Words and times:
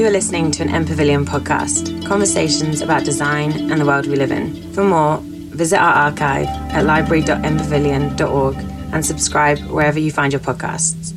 You 0.00 0.06
are 0.06 0.10
listening 0.10 0.50
to 0.52 0.62
an 0.62 0.70
M 0.70 0.86
Pavilion 0.86 1.26
podcast, 1.26 2.06
conversations 2.06 2.80
about 2.80 3.04
design 3.04 3.70
and 3.70 3.78
the 3.78 3.84
world 3.84 4.06
we 4.06 4.16
live 4.16 4.32
in. 4.32 4.72
For 4.72 4.82
more, 4.82 5.18
visit 5.20 5.76
our 5.76 5.92
archive 5.92 6.46
at 6.72 6.86
library.mpavilion.org 6.86 8.56
and 8.94 9.04
subscribe 9.04 9.58
wherever 9.66 9.98
you 9.98 10.10
find 10.10 10.32
your 10.32 10.40
podcasts. 10.40 11.12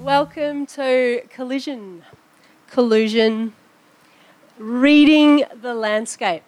Welcome 0.00 0.66
to 0.66 1.22
Collision. 1.30 2.02
Collusion. 2.68 3.52
Reading 4.58 5.44
the 5.62 5.74
landscape. 5.74 6.42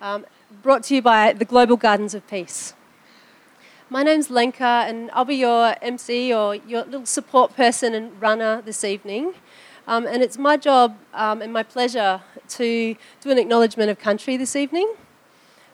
Um, 0.00 0.26
brought 0.60 0.82
to 0.84 0.96
you 0.96 1.02
by 1.02 1.32
the 1.34 1.44
Global 1.44 1.76
Gardens 1.76 2.14
of 2.14 2.26
Peace. 2.26 2.74
My 3.88 4.02
name's 4.02 4.28
Lenka, 4.28 4.86
and 4.88 5.08
I'll 5.12 5.24
be 5.24 5.36
your 5.36 5.76
MC 5.80 6.34
or 6.34 6.56
your 6.56 6.82
little 6.82 7.06
support 7.06 7.54
person 7.54 7.94
and 7.94 8.20
runner 8.20 8.60
this 8.60 8.82
evening. 8.82 9.34
Um, 9.90 10.06
and 10.06 10.22
it's 10.22 10.38
my 10.38 10.56
job 10.56 10.96
um, 11.14 11.42
and 11.42 11.52
my 11.52 11.64
pleasure 11.64 12.22
to 12.50 12.94
do 13.20 13.30
an 13.32 13.38
acknowledgement 13.38 13.90
of 13.90 13.98
country 13.98 14.36
this 14.36 14.54
evening. 14.54 14.94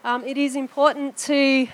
Um, 0.05 0.25
it 0.25 0.39
is 0.39 0.56
important 0.56 1.19
to, 1.19 1.69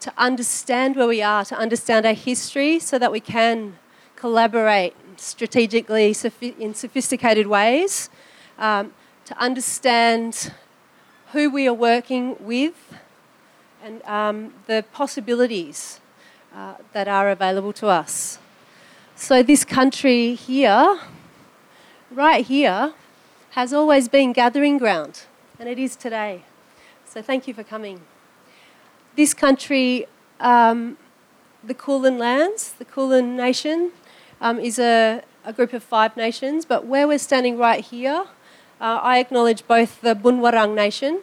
to 0.00 0.12
understand 0.18 0.96
where 0.96 1.06
we 1.06 1.22
are, 1.22 1.44
to 1.44 1.56
understand 1.56 2.06
our 2.06 2.12
history, 2.12 2.80
so 2.80 2.98
that 2.98 3.12
we 3.12 3.20
can 3.20 3.78
collaborate 4.16 4.96
strategically 5.16 6.12
in 6.58 6.74
sophisticated 6.74 7.46
ways, 7.46 8.10
um, 8.58 8.92
to 9.26 9.38
understand 9.38 10.52
who 11.30 11.50
we 11.50 11.68
are 11.68 11.74
working 11.74 12.34
with 12.40 12.98
and 13.84 14.02
um, 14.06 14.54
the 14.66 14.84
possibilities 14.92 16.00
uh, 16.52 16.74
that 16.94 17.06
are 17.06 17.30
available 17.30 17.72
to 17.74 17.86
us. 17.86 18.39
So, 19.20 19.42
this 19.42 19.64
country 19.64 20.34
here, 20.34 20.98
right 22.10 22.42
here, 22.44 22.94
has 23.50 23.70
always 23.70 24.08
been 24.08 24.32
gathering 24.32 24.78
ground, 24.78 25.24
and 25.58 25.68
it 25.68 25.78
is 25.78 25.94
today. 25.94 26.44
So, 27.04 27.20
thank 27.20 27.46
you 27.46 27.52
for 27.52 27.62
coming. 27.62 28.00
This 29.16 29.34
country, 29.34 30.06
um, 30.40 30.96
the 31.62 31.74
Kulin 31.74 32.16
lands, 32.16 32.72
the 32.72 32.86
Kulin 32.86 33.36
Nation, 33.36 33.92
um, 34.40 34.58
is 34.58 34.78
a, 34.78 35.22
a, 35.44 35.52
group 35.52 35.74
of 35.74 35.84
five 35.84 36.16
nations, 36.16 36.64
but 36.64 36.86
where 36.86 37.06
we're 37.06 37.18
standing 37.18 37.58
right 37.58 37.84
here, 37.84 38.24
uh, 38.80 39.00
I 39.02 39.18
acknowledge 39.18 39.66
both 39.68 40.00
the 40.00 40.14
Boonwurrung 40.14 40.74
Nation 40.74 41.20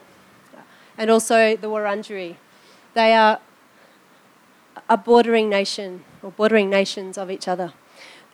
and 0.99 1.09
also 1.09 1.55
the 1.55 1.67
Wurundjeri. 1.67 2.35
They 2.93 3.15
are 3.15 3.39
a 4.87 4.97
bordering 4.97 5.49
nation 5.49 6.03
or 6.21 6.29
bordering 6.29 6.69
nations 6.69 7.17
of 7.17 7.31
each 7.31 7.47
other. 7.47 7.73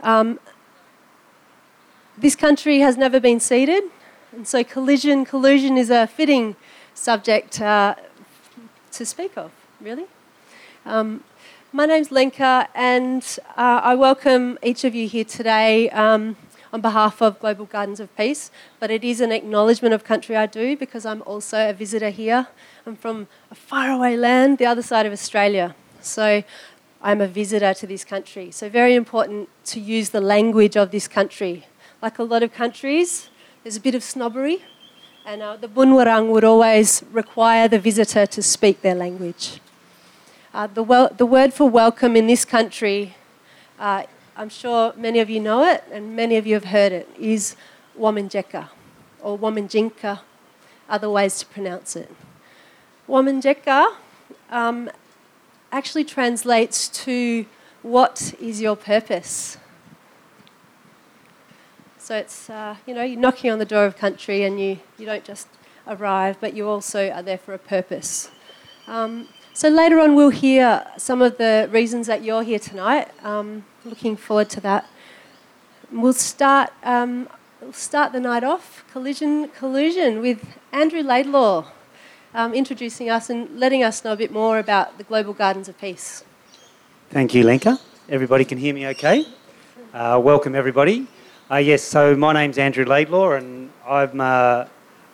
Um, 0.04 0.38
this 2.18 2.36
country 2.36 2.80
has 2.80 2.98
never 2.98 3.22
been 3.22 3.40
ceded, 3.40 3.86
and 4.34 4.46
so 4.46 4.62
collision, 4.62 5.24
collusion 5.24 5.78
is 5.78 5.90
a 5.90 6.08
fitting 6.08 6.58
subject 6.94 7.62
uh, 7.62 7.96
to 8.92 9.06
speak 9.06 9.38
of, 9.38 9.52
really. 9.80 10.04
Um, 10.86 11.24
my 11.72 11.86
name's 11.86 12.12
Lenka, 12.12 12.68
and 12.76 13.24
uh, 13.56 13.80
I 13.82 13.96
welcome 13.96 14.60
each 14.62 14.84
of 14.84 14.94
you 14.94 15.08
here 15.08 15.24
today 15.24 15.90
um, 15.92 16.36
on 16.74 16.82
behalf 16.82 17.22
of 17.22 17.40
Global 17.40 17.66
Gardens 17.66 18.02
of 18.02 18.14
Peace. 18.18 18.52
But 18.82 18.92
it 18.92 19.06
is 19.06 19.22
an 19.22 19.32
acknowledgement 19.32 19.94
of 19.94 20.04
country 20.04 20.36
I 20.36 20.48
do 20.48 20.76
because 20.76 21.06
I'm 21.06 21.22
also 21.22 21.70
a 21.70 21.74
visitor 21.74 22.10
here 22.10 22.48
I'm 22.86 22.98
from 22.98 23.28
a 23.50 23.56
faraway 23.56 24.18
land, 24.18 24.58
the 24.58 24.66
other 24.66 24.82
side 24.82 25.06
of 25.06 25.14
Australia. 25.14 25.76
So 26.02 26.44
I'm 27.06 27.20
a 27.20 27.28
visitor 27.28 27.74
to 27.74 27.86
this 27.86 28.06
country. 28.06 28.50
So, 28.52 28.70
very 28.70 28.96
important 28.96 29.50
to 29.66 29.82
use 29.82 30.12
the 30.12 30.22
language 30.22 30.78
of 30.78 30.92
this 30.92 31.06
country. 31.06 31.66
Like 32.02 32.18
a 32.18 32.24
lot 32.24 32.44
of 32.44 32.54
countries, 32.54 33.30
there's 33.62 33.76
a 33.76 33.82
bit 33.82 33.94
of 33.94 34.04
snobbery, 34.04 34.64
and 35.26 35.42
uh, 35.42 35.58
the 35.58 35.68
Boonwurrung 35.68 36.30
would 36.30 36.46
always 36.46 37.04
require 37.12 37.68
the 37.68 37.78
visitor 37.78 38.26
to 38.28 38.42
speak 38.42 38.82
their 38.82 38.96
language. 38.96 39.60
Uh, 40.54 40.68
the, 40.68 40.82
wel- 40.82 41.12
the 41.18 41.26
word 41.26 41.54
for 41.54 41.70
welcome 41.70 42.16
in 42.16 42.28
this 42.28 42.46
country, 42.46 43.16
uh, 43.80 44.04
I'm 44.38 44.50
sure 44.50 44.94
many 44.96 45.20
of 45.20 45.30
you 45.30 45.42
know 45.42 45.66
it 45.66 45.84
and 45.92 46.16
many 46.16 46.38
of 46.38 46.48
you 46.48 46.54
have 46.54 46.66
heard 46.66 46.94
it, 46.94 47.10
is 47.20 47.58
Wominjeka 48.00 48.70
or 49.22 49.38
Wominjinka, 49.38 50.22
other 50.88 51.10
ways 51.10 51.38
to 51.40 51.46
pronounce 51.48 51.98
it. 51.98 52.10
Wominjeka 53.10 53.94
um, 54.50 54.90
actually 55.74 56.04
translates 56.04 56.88
to 56.88 57.46
what 57.82 58.36
is 58.40 58.62
your 58.62 58.76
purpose? 58.76 59.58
So 61.98 62.16
it's, 62.16 62.50
uh, 62.50 62.76
you 62.86 62.94
know, 62.94 63.02
you're 63.02 63.20
knocking 63.20 63.50
on 63.50 63.58
the 63.58 63.66
door 63.66 63.86
of 63.86 63.98
country 63.98 64.44
and 64.44 64.60
you, 64.60 64.80
you 65.00 65.06
don't 65.06 65.24
just 65.24 65.48
arrive, 65.88 66.38
but 66.40 66.54
you 66.54 66.70
also 66.70 67.10
are 67.10 67.24
there 67.24 67.40
for 67.40 67.54
a 67.54 67.58
purpose. 67.58 68.30
Um, 68.88 69.28
so 69.54 69.68
later 69.68 70.00
on, 70.00 70.14
we'll 70.16 70.30
hear 70.30 70.86
some 70.98 71.22
of 71.22 71.38
the 71.38 71.68
reasons 71.72 72.06
that 72.08 72.24
you're 72.24 72.44
here 72.44 72.60
tonight. 72.60 73.08
Um, 73.24 73.66
looking 73.84 74.16
forward 74.16 74.50
to 74.52 74.62
that. 74.62 74.88
We'll 75.92 76.14
start, 76.14 76.72
um, 76.84 77.30
we'll 77.62 77.74
start 77.74 78.14
the 78.14 78.20
night 78.20 78.44
off, 78.44 78.84
collision, 78.92 79.50
collusion 79.50 80.22
with 80.22 80.58
Andrew 80.72 81.02
Laidlaw 81.02 81.66
um, 82.34 82.54
introducing 82.54 83.10
us 83.10 83.30
and 83.30 83.60
letting 83.60 83.84
us 83.84 84.04
know 84.04 84.14
a 84.14 84.16
bit 84.16 84.32
more 84.32 84.60
about 84.60 84.98
the 84.98 85.04
Global 85.04 85.34
Gardens 85.34 85.70
of 85.70 85.78
Peace. 85.80 86.24
Thank 87.10 87.34
you, 87.34 87.44
Lenka. 87.44 87.80
Everybody 88.10 88.44
can 88.46 88.58
hear 88.58 88.74
me 88.74 88.88
okay? 88.88 89.26
Uh, 89.94 90.20
welcome, 90.24 90.56
everybody. 90.56 91.08
Uh, 91.52 91.58
yes, 91.58 91.84
so 91.84 92.16
my 92.16 92.34
name's 92.34 92.58
Andrew 92.58 92.86
Laidlaw, 92.86 93.34
and 93.34 93.72
I'm, 93.88 94.20
uh, 94.20 94.66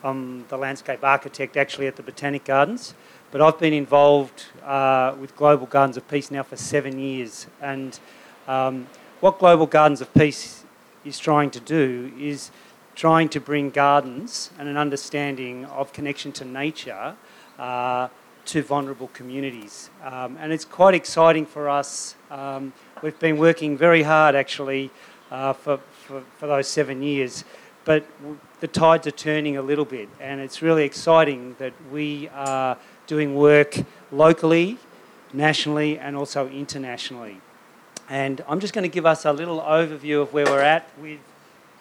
I'm 0.04 0.48
the 0.48 0.58
landscape 0.58 1.04
architect 1.04 1.58
actually 1.58 1.88
at 1.88 1.98
the 1.98 2.04
Botanic 2.04 2.46
Gardens. 2.46 2.94
But 3.32 3.42
I've 3.42 3.60
been 3.60 3.74
involved 3.74 4.46
uh, 4.64 5.16
with 5.20 5.36
Global 5.36 5.66
Gardens 5.66 5.98
of 5.98 6.08
Peace 6.08 6.32
now 6.32 6.44
for 6.44 6.56
seven 6.56 6.98
years. 6.98 7.48
And 7.62 8.00
um, 8.48 8.88
what 9.20 9.38
Global 9.38 9.68
Gardens 9.68 10.02
of 10.02 10.12
Peace 10.14 10.64
is 11.04 11.20
trying 11.20 11.52
to 11.52 11.60
do 11.60 12.12
is 12.18 12.50
trying 13.00 13.30
to 13.30 13.40
bring 13.40 13.70
gardens 13.70 14.52
and 14.60 14.68
an 14.68 14.76
understanding 14.76 15.64
of 15.68 15.94
connection 15.94 16.34
to 16.34 16.44
nature 16.44 17.16
uh, 17.58 18.10
to 18.44 18.62
vulnerable 18.62 19.08
communities. 19.14 19.90
Um, 20.04 20.38
and 20.38 20.52
it's 20.52 20.66
quite 20.66 20.94
exciting 20.94 21.46
for 21.46 21.70
us. 21.70 22.16
Um, 22.30 22.74
we've 23.02 23.18
been 23.18 23.38
working 23.38 23.78
very 23.78 24.04
hard 24.04 24.36
actually 24.36 24.92
uh, 25.32 25.54
for, 25.54 25.78
for, 25.78 26.24
for, 26.38 26.48
those 26.48 26.68
seven 26.68 27.02
years, 27.02 27.46
but 27.86 28.06
the 28.60 28.68
tides 28.68 29.08
are 29.08 29.12
turning 29.12 29.56
a 29.56 29.62
little 29.62 29.86
bit, 29.86 30.10
and 30.20 30.42
it's 30.42 30.62
really 30.62 30.84
exciting 30.84 31.56
that 31.58 31.72
we 31.94 32.28
are 32.34 32.78
doing 33.08 33.34
work 33.34 33.78
locally, 34.12 34.78
nationally, 35.32 35.98
and 35.98 36.18
also 36.18 36.50
internationally. 36.50 37.40
And 38.10 38.44
I'm 38.46 38.60
just 38.60 38.74
going 38.74 38.84
to 38.84 38.94
give 38.94 39.06
us 39.06 39.24
a 39.24 39.32
little 39.32 39.62
overview 39.62 40.22
of 40.22 40.34
where 40.34 40.46
we're 40.46 40.60
at 40.60 40.90
with 41.00 41.20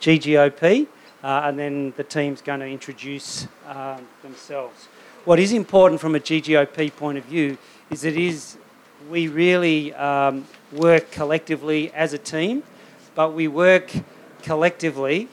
GGOP. 0.01 0.87
Uh, 1.23 1.43
and 1.45 1.59
then 1.59 1.93
the 1.97 2.05
team's 2.05 2.41
going 2.41 2.61
to 2.61 2.67
introduce 2.67 3.49
uh, 3.67 3.99
themselves. 4.23 4.87
What 5.25 5.39
is 5.39 5.53
important 5.53 6.01
from 6.01 6.15
a 6.15 6.21
GGOP 6.21 6.95
point 6.97 7.19
of 7.19 7.25
view 7.25 7.59
is 7.91 8.03
that 8.03 8.17
is 8.17 8.57
we 9.11 9.29
really 9.29 9.93
um, 9.95 10.47
work 10.73 11.11
collectively 11.11 11.93
as 11.93 12.13
a 12.13 12.19
team, 12.19 12.63
but 13.15 13.33
we 13.33 13.49
work 13.49 13.93
collectively 14.43 15.29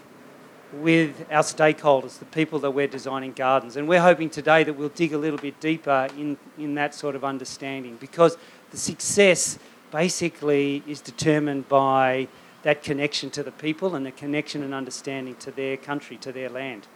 with 0.73 1.25
our 1.31 1.43
stakeholders, 1.43 2.19
the 2.19 2.25
people 2.25 2.59
that 2.59 2.71
we're 2.71 2.87
designing 2.87 3.31
gardens. 3.31 3.77
And 3.77 3.87
we're 3.87 4.01
hoping 4.01 4.29
today 4.29 4.63
that 4.63 4.73
we'll 4.73 4.89
dig 4.89 5.13
a 5.13 5.17
little 5.17 5.39
bit 5.39 5.59
deeper 5.59 6.07
in, 6.17 6.37
in 6.57 6.75
that 6.75 6.93
sort 6.93 7.15
of 7.15 7.23
understanding 7.23 7.97
because 7.99 8.37
the 8.71 8.77
success 8.77 9.57
basically 9.91 10.83
is 10.87 10.99
determined 10.99 11.69
by 11.69 12.27
that 12.65 12.81
connection 12.81 13.29
to 13.29 13.43
the 13.43 13.51
people 13.51 13.93
and 13.93 14.03
the 14.03 14.11
connection 14.11 14.63
and 14.63 14.73
understanding 14.73 15.35
to 15.35 15.51
their 15.51 15.77
country, 15.77 16.17
to 16.17 16.31
their 16.31 16.49
land. 16.49 16.87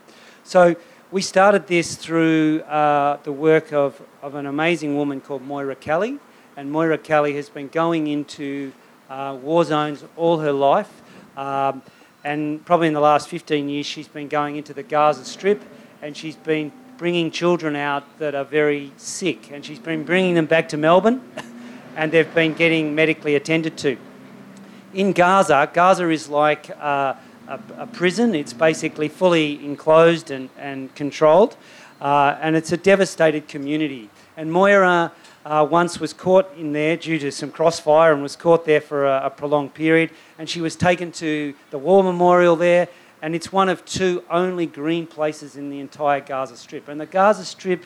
So 0.44 0.75
we 1.11 1.21
started 1.21 1.67
this 1.67 1.95
through 1.95 2.61
uh, 2.61 3.19
the 3.21 3.31
work 3.31 3.71
of, 3.71 4.01
of 4.23 4.33
an 4.33 4.47
amazing 4.47 4.97
woman 4.97 5.21
called 5.21 5.44
Moira 5.44 5.75
Kelly. 5.75 6.17
And 6.57 6.71
Moira 6.71 6.97
Kelly 6.97 7.35
has 7.35 7.49
been 7.49 7.67
going 7.67 8.07
into 8.07 8.73
uh, 9.11 9.38
war 9.39 9.63
zones 9.63 10.03
all 10.17 10.39
her 10.39 10.51
life. 10.51 11.03
Um, 11.38 11.83
and 12.23 12.65
probably 12.65 12.88
in 12.88 12.95
the 12.95 12.99
last 12.99 13.29
15 13.29 13.69
years, 13.69 13.85
she's 13.85 14.07
been 14.07 14.27
going 14.27 14.55
into 14.55 14.73
the 14.73 14.83
Gaza 14.83 15.23
Strip 15.23 15.61
and 16.01 16.17
she's 16.17 16.35
been 16.35 16.71
bringing 16.97 17.29
children 17.29 17.75
out 17.75 18.17
that 18.17 18.33
are 18.33 18.44
very 18.44 18.91
sick. 18.97 19.51
And 19.51 19.63
she's 19.63 19.77
been 19.77 20.03
bringing 20.03 20.33
them 20.33 20.47
back 20.47 20.67
to 20.69 20.77
Melbourne 20.77 21.21
and 21.95 22.11
they've 22.11 22.33
been 22.33 22.55
getting 22.55 22.95
medically 22.95 23.35
attended 23.35 23.77
to 23.77 23.99
in 24.94 25.13
Gaza, 25.13 25.69
Gaza 25.74 26.09
is 26.09 26.30
like 26.30 26.69
uh, 26.80 27.13
a, 27.47 27.59
a, 27.77 27.88
prison. 27.88 28.36
It's 28.36 28.53
basically 28.53 29.07
fully 29.07 29.63
enclosed 29.63 30.31
and, 30.31 30.50
and 30.57 30.94
controlled, 30.95 31.57
uh, 32.01 32.38
and 32.41 32.56
it's 32.56 32.71
a 32.71 32.77
devastated 32.77 33.47
community. 33.47 34.09
And 34.38 34.51
Moira, 34.51 35.12
uh, 35.45 35.68
once 35.69 36.00
was 36.00 36.13
caught 36.13 36.51
in 36.57 36.74
there 36.74 36.97
due 36.97 37.19
to 37.19 37.31
some 37.31 37.51
crossfire 37.51 38.13
and 38.13 38.21
was 38.21 38.36
caught 38.36 38.65
there 38.65 38.81
for 38.81 39.06
a, 39.06 39.25
a 39.25 39.30
prolonged 39.30 39.74
period. 39.74 40.12
And 40.38 40.50
she 40.50 40.62
was 40.62 40.75
taken 40.75 41.12
to 41.13 41.53
the 41.71 41.77
War 41.77 42.03
Memorial 42.03 42.56
there, 42.56 42.88
and 43.21 43.35
it's 43.35 43.51
one 43.51 43.69
of 43.69 43.83
two 43.85 44.24
only 44.30 44.65
green 44.65 45.07
places 45.07 45.56
in 45.56 45.69
the 45.69 45.80
entire 45.80 46.21
Gaza 46.21 46.57
Strip. 46.57 46.88
And 46.88 47.00
the 47.00 47.06
Gaza 47.06 47.45
Strip 47.45 47.85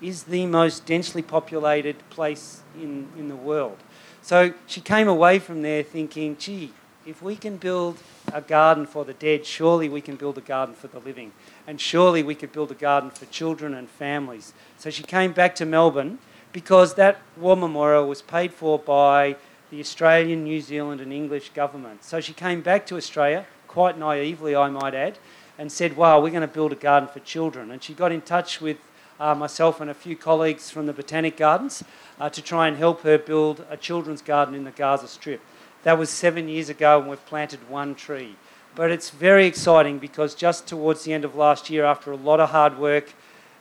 is 0.00 0.24
the 0.24 0.46
most 0.46 0.86
densely 0.86 1.22
populated 1.22 1.96
place 2.10 2.60
in, 2.80 3.08
in 3.16 3.28
the 3.28 3.36
world. 3.36 3.78
So 4.24 4.54
she 4.66 4.80
came 4.80 5.06
away 5.06 5.38
from 5.38 5.60
there 5.60 5.82
thinking, 5.82 6.38
gee, 6.38 6.72
if 7.04 7.20
we 7.20 7.36
can 7.36 7.58
build 7.58 7.98
a 8.32 8.40
garden 8.40 8.86
for 8.86 9.04
the 9.04 9.12
dead, 9.12 9.44
surely 9.44 9.86
we 9.86 10.00
can 10.00 10.16
build 10.16 10.38
a 10.38 10.40
garden 10.40 10.74
for 10.74 10.86
the 10.86 10.98
living. 10.98 11.32
And 11.66 11.78
surely 11.78 12.22
we 12.22 12.34
could 12.34 12.50
build 12.50 12.70
a 12.70 12.74
garden 12.74 13.10
for 13.10 13.26
children 13.26 13.74
and 13.74 13.86
families. 13.86 14.54
So 14.78 14.88
she 14.88 15.02
came 15.02 15.32
back 15.32 15.54
to 15.56 15.66
Melbourne 15.66 16.20
because 16.54 16.94
that 16.94 17.18
war 17.36 17.54
memorial 17.54 18.08
was 18.08 18.22
paid 18.22 18.54
for 18.54 18.78
by 18.78 19.36
the 19.70 19.78
Australian, 19.78 20.44
New 20.44 20.62
Zealand, 20.62 21.02
and 21.02 21.12
English 21.12 21.50
government. 21.50 22.02
So 22.02 22.22
she 22.22 22.32
came 22.32 22.62
back 22.62 22.86
to 22.86 22.96
Australia, 22.96 23.44
quite 23.68 23.98
naively, 23.98 24.56
I 24.56 24.70
might 24.70 24.94
add, 24.94 25.18
and 25.58 25.70
said, 25.70 25.98
Wow, 25.98 26.22
we're 26.22 26.30
going 26.30 26.40
to 26.40 26.48
build 26.48 26.72
a 26.72 26.76
garden 26.76 27.10
for 27.10 27.20
children. 27.20 27.70
And 27.70 27.82
she 27.82 27.92
got 27.92 28.10
in 28.10 28.22
touch 28.22 28.62
with 28.62 28.78
uh, 29.20 29.34
myself 29.34 29.80
and 29.80 29.90
a 29.90 29.94
few 29.94 30.16
colleagues 30.16 30.70
from 30.70 30.86
the 30.86 30.92
Botanic 30.92 31.36
Gardens 31.36 31.84
uh, 32.18 32.28
to 32.30 32.42
try 32.42 32.68
and 32.68 32.76
help 32.76 33.02
her 33.02 33.18
build 33.18 33.64
a 33.70 33.76
children's 33.76 34.22
garden 34.22 34.54
in 34.54 34.64
the 34.64 34.70
Gaza 34.70 35.08
Strip. 35.08 35.40
That 35.82 35.98
was 35.98 36.10
seven 36.10 36.48
years 36.48 36.68
ago, 36.68 37.00
and 37.00 37.08
we've 37.08 37.24
planted 37.26 37.68
one 37.68 37.94
tree. 37.94 38.36
But 38.74 38.90
it's 38.90 39.10
very 39.10 39.46
exciting 39.46 39.98
because 39.98 40.34
just 40.34 40.66
towards 40.66 41.04
the 41.04 41.12
end 41.12 41.24
of 41.24 41.36
last 41.36 41.70
year, 41.70 41.84
after 41.84 42.10
a 42.10 42.16
lot 42.16 42.40
of 42.40 42.50
hard 42.50 42.78
work, 42.78 43.12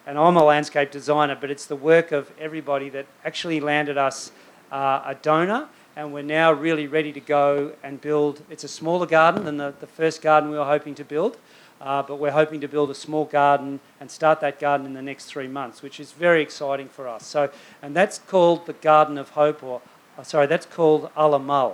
and 0.07 0.17
I'm 0.17 0.35
a 0.35 0.44
landscape 0.44 0.91
designer, 0.91 1.38
but 1.39 1.51
it's 1.51 1.65
the 1.65 1.75
work 1.75 2.11
of 2.11 2.31
everybody 2.39 2.89
that 2.89 3.05
actually 3.23 3.59
landed 3.59 3.97
us 3.97 4.31
uh, 4.71 5.01
a 5.05 5.15
donor, 5.21 5.67
and 5.95 6.13
we're 6.13 6.23
now 6.23 6.51
really 6.51 6.88
ready 6.88 7.13
to 7.13 7.19
go 7.19 7.73
and 7.83 8.01
build. 8.01 8.41
It's 8.50 8.63
a 8.63 8.67
smaller 8.67 9.05
garden 9.05 9.45
than 9.45 9.57
the, 9.57 9.73
the 9.79 9.88
first 9.88 10.21
garden 10.21 10.50
we 10.50 10.57
were 10.57 10.65
hoping 10.65 10.95
to 10.95 11.05
build, 11.05 11.38
uh, 11.83 12.01
but 12.01 12.15
we're 12.15 12.31
hoping 12.31 12.59
to 12.62 12.68
build 12.68 12.89
a 12.89 12.95
small 12.95 13.25
garden 13.25 13.80
and 14.00 14.09
start 14.09 14.39
that 14.39 14.59
garden 14.59 14.88
in 14.88 14.94
the 14.94 15.01
next 15.03 15.25
three 15.25 15.47
months, 15.47 15.83
which 15.83 16.00
is 16.00 16.12
very 16.13 16.41
exciting 16.41 16.89
for 16.89 17.07
us. 17.07 17.24
So, 17.27 17.51
and 17.83 17.95
that's 17.95 18.18
called 18.18 18.65
the 18.65 18.74
Garden 18.74 19.19
of 19.19 19.30
Hope, 19.30 19.62
or 19.62 19.81
uh, 20.18 20.24
sorry, 20.24 20.47
that's 20.47 20.65
called 20.65 21.12
Alamal. 21.15 21.74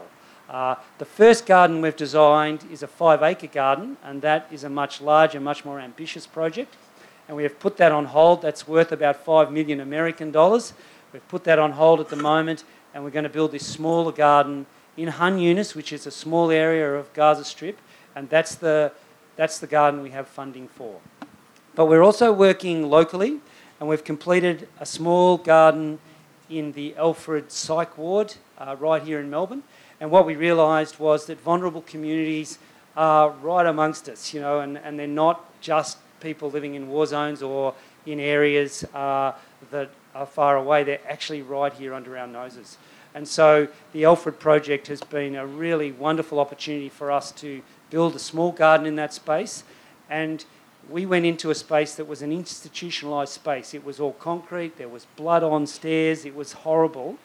Uh, 0.50 0.76
the 0.98 1.06
first 1.06 1.46
garden 1.46 1.80
we've 1.80 1.96
designed 1.96 2.66
is 2.70 2.84
a 2.84 2.88
five 2.88 3.24
acre 3.24 3.48
garden, 3.48 3.96
and 4.04 4.22
that 4.22 4.48
is 4.52 4.66
a 4.66 4.70
much 4.70 5.00
larger, 5.00 5.40
much 5.40 5.64
more 5.64 5.80
ambitious 5.80 6.28
project 6.28 6.76
and 7.30 7.38
we 7.38 7.44
have 7.44 7.60
put 7.60 7.78
that 7.78 7.92
on 7.92 8.06
hold. 8.06 8.42
That's 8.42 8.68
worth 8.68 8.92
about 8.92 9.24
5 9.24 9.52
million 9.52 9.80
American 9.80 10.32
dollars. 10.32 10.74
We've 11.14 11.26
put 11.30 11.44
that 11.44 11.60
on 11.60 11.74
hold 11.74 12.00
at 12.00 12.10
the 12.10 12.16
moment, 12.16 12.64
and 12.94 13.04
we're 13.04 13.12
going 13.12 13.24
to 13.24 13.30
build 13.30 13.52
this 13.52 13.66
smaller 13.66 14.12
garden 14.12 14.66
in 14.98 15.12
Khan 15.12 15.38
Yunis, 15.38 15.76
which 15.76 15.94
is 15.94 16.08
a 16.08 16.12
small 16.12 16.50
area 16.50 16.92
of 16.96 17.14
Gaza 17.14 17.46
Strip, 17.46 17.78
and 18.16 18.28
that's 18.30 18.56
the, 18.56 18.92
that's 19.40 19.60
the 19.60 19.68
garden 19.68 20.04
we 20.04 20.10
have 20.10 20.28
funding 20.28 20.68
for. 20.68 21.00
But 21.74 21.86
we're 21.86 22.04
also 22.04 22.34
working 22.34 22.90
locally, 22.90 23.40
and 23.80 23.88
we've 23.88 24.04
completed 24.04 24.68
a 24.82 24.86
small 24.86 25.38
garden 25.38 26.00
in 26.50 26.74
the 26.74 26.94
Alfred 26.98 27.50
Psych 27.50 27.98
Ward 27.98 28.36
uh, 28.58 28.76
right 28.78 29.02
here 29.02 29.18
in 29.18 29.30
Melbourne. 29.30 29.64
And 30.02 30.12
what 30.12 30.26
we 30.26 30.36
realised 30.36 31.00
was 31.00 31.26
that 31.28 31.40
vulnerable 31.40 31.84
communities 31.84 32.60
are 32.98 33.30
right 33.30 33.66
amongst 33.66 34.10
us, 34.10 34.34
you 34.34 34.42
know, 34.42 34.60
and, 34.60 34.78
and 34.78 35.00
they're 35.00 35.08
not 35.08 35.46
just 35.62 36.00
people 36.20 36.52
living 36.52 36.76
in 36.76 36.90
war 36.90 37.06
zones 37.06 37.42
or 37.42 37.74
in 38.06 38.20
areas 38.20 38.84
uh, 38.94 39.32
that 39.72 39.90
are 40.14 40.26
far 40.26 40.58
away. 40.58 40.84
They're 40.84 41.00
actually 41.08 41.44
right 41.44 41.72
here 41.72 41.94
under 41.94 42.18
our 42.18 42.28
noses. 42.28 42.78
And 43.16 43.26
so 43.26 43.70
the 43.94 44.04
Alfred 44.04 44.38
project 44.38 44.88
has 44.88 45.00
been 45.00 45.38
a 45.38 45.48
really 45.48 45.94
wonderful 45.94 46.42
opportunity 46.42 46.90
for 46.90 47.10
us 47.10 47.32
to 47.34 47.62
build 47.90 48.16
a 48.16 48.20
small 48.20 48.52
garden 48.52 48.86
in 48.86 48.96
that 48.96 49.14
space. 49.14 49.64
And 50.10 50.46
we 50.90 51.06
went 51.06 51.26
into 51.26 51.50
a 51.52 51.56
space 51.56 51.96
that 51.96 52.08
was 52.08 52.22
an 52.22 52.32
institutionalised 52.32 53.30
space. 53.30 53.74
It 53.74 53.86
was 53.86 54.00
all 54.00 54.14
concrete, 54.14 54.78
there 54.78 54.90
was 54.90 55.06
blood 55.16 55.44
on 55.44 55.68
stairs, 55.68 56.26
it 56.26 56.36
was 56.36 56.54
horrible. 56.54 57.18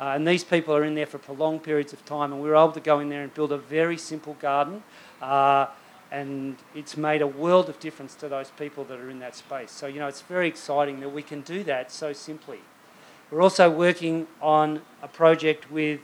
Uh, 0.00 0.14
and 0.16 0.26
these 0.26 0.42
people 0.42 0.74
are 0.74 0.82
in 0.82 0.94
there 0.94 1.06
for 1.06 1.18
prolonged 1.18 1.62
periods 1.62 1.92
of 1.92 2.04
time, 2.04 2.32
and 2.32 2.42
we 2.42 2.48
were 2.48 2.56
able 2.56 2.72
to 2.72 2.80
go 2.80 2.98
in 2.98 3.08
there 3.08 3.22
and 3.22 3.32
build 3.34 3.52
a 3.52 3.58
very 3.58 3.96
simple 3.96 4.34
garden. 4.40 4.82
Uh, 5.20 5.66
and 6.10 6.56
it's 6.74 6.96
made 6.96 7.22
a 7.22 7.26
world 7.26 7.68
of 7.68 7.78
difference 7.78 8.14
to 8.16 8.28
those 8.28 8.50
people 8.50 8.84
that 8.84 8.98
are 8.98 9.08
in 9.08 9.20
that 9.20 9.34
space. 9.34 9.70
So, 9.70 9.86
you 9.86 9.98
know, 9.98 10.08
it's 10.08 10.20
very 10.20 10.48
exciting 10.48 11.00
that 11.00 11.08
we 11.08 11.22
can 11.22 11.40
do 11.42 11.62
that 11.64 11.90
so 11.90 12.12
simply. 12.12 12.58
We're 13.30 13.40
also 13.40 13.70
working 13.70 14.26
on 14.42 14.82
a 15.02 15.08
project 15.08 15.70
with 15.70 16.00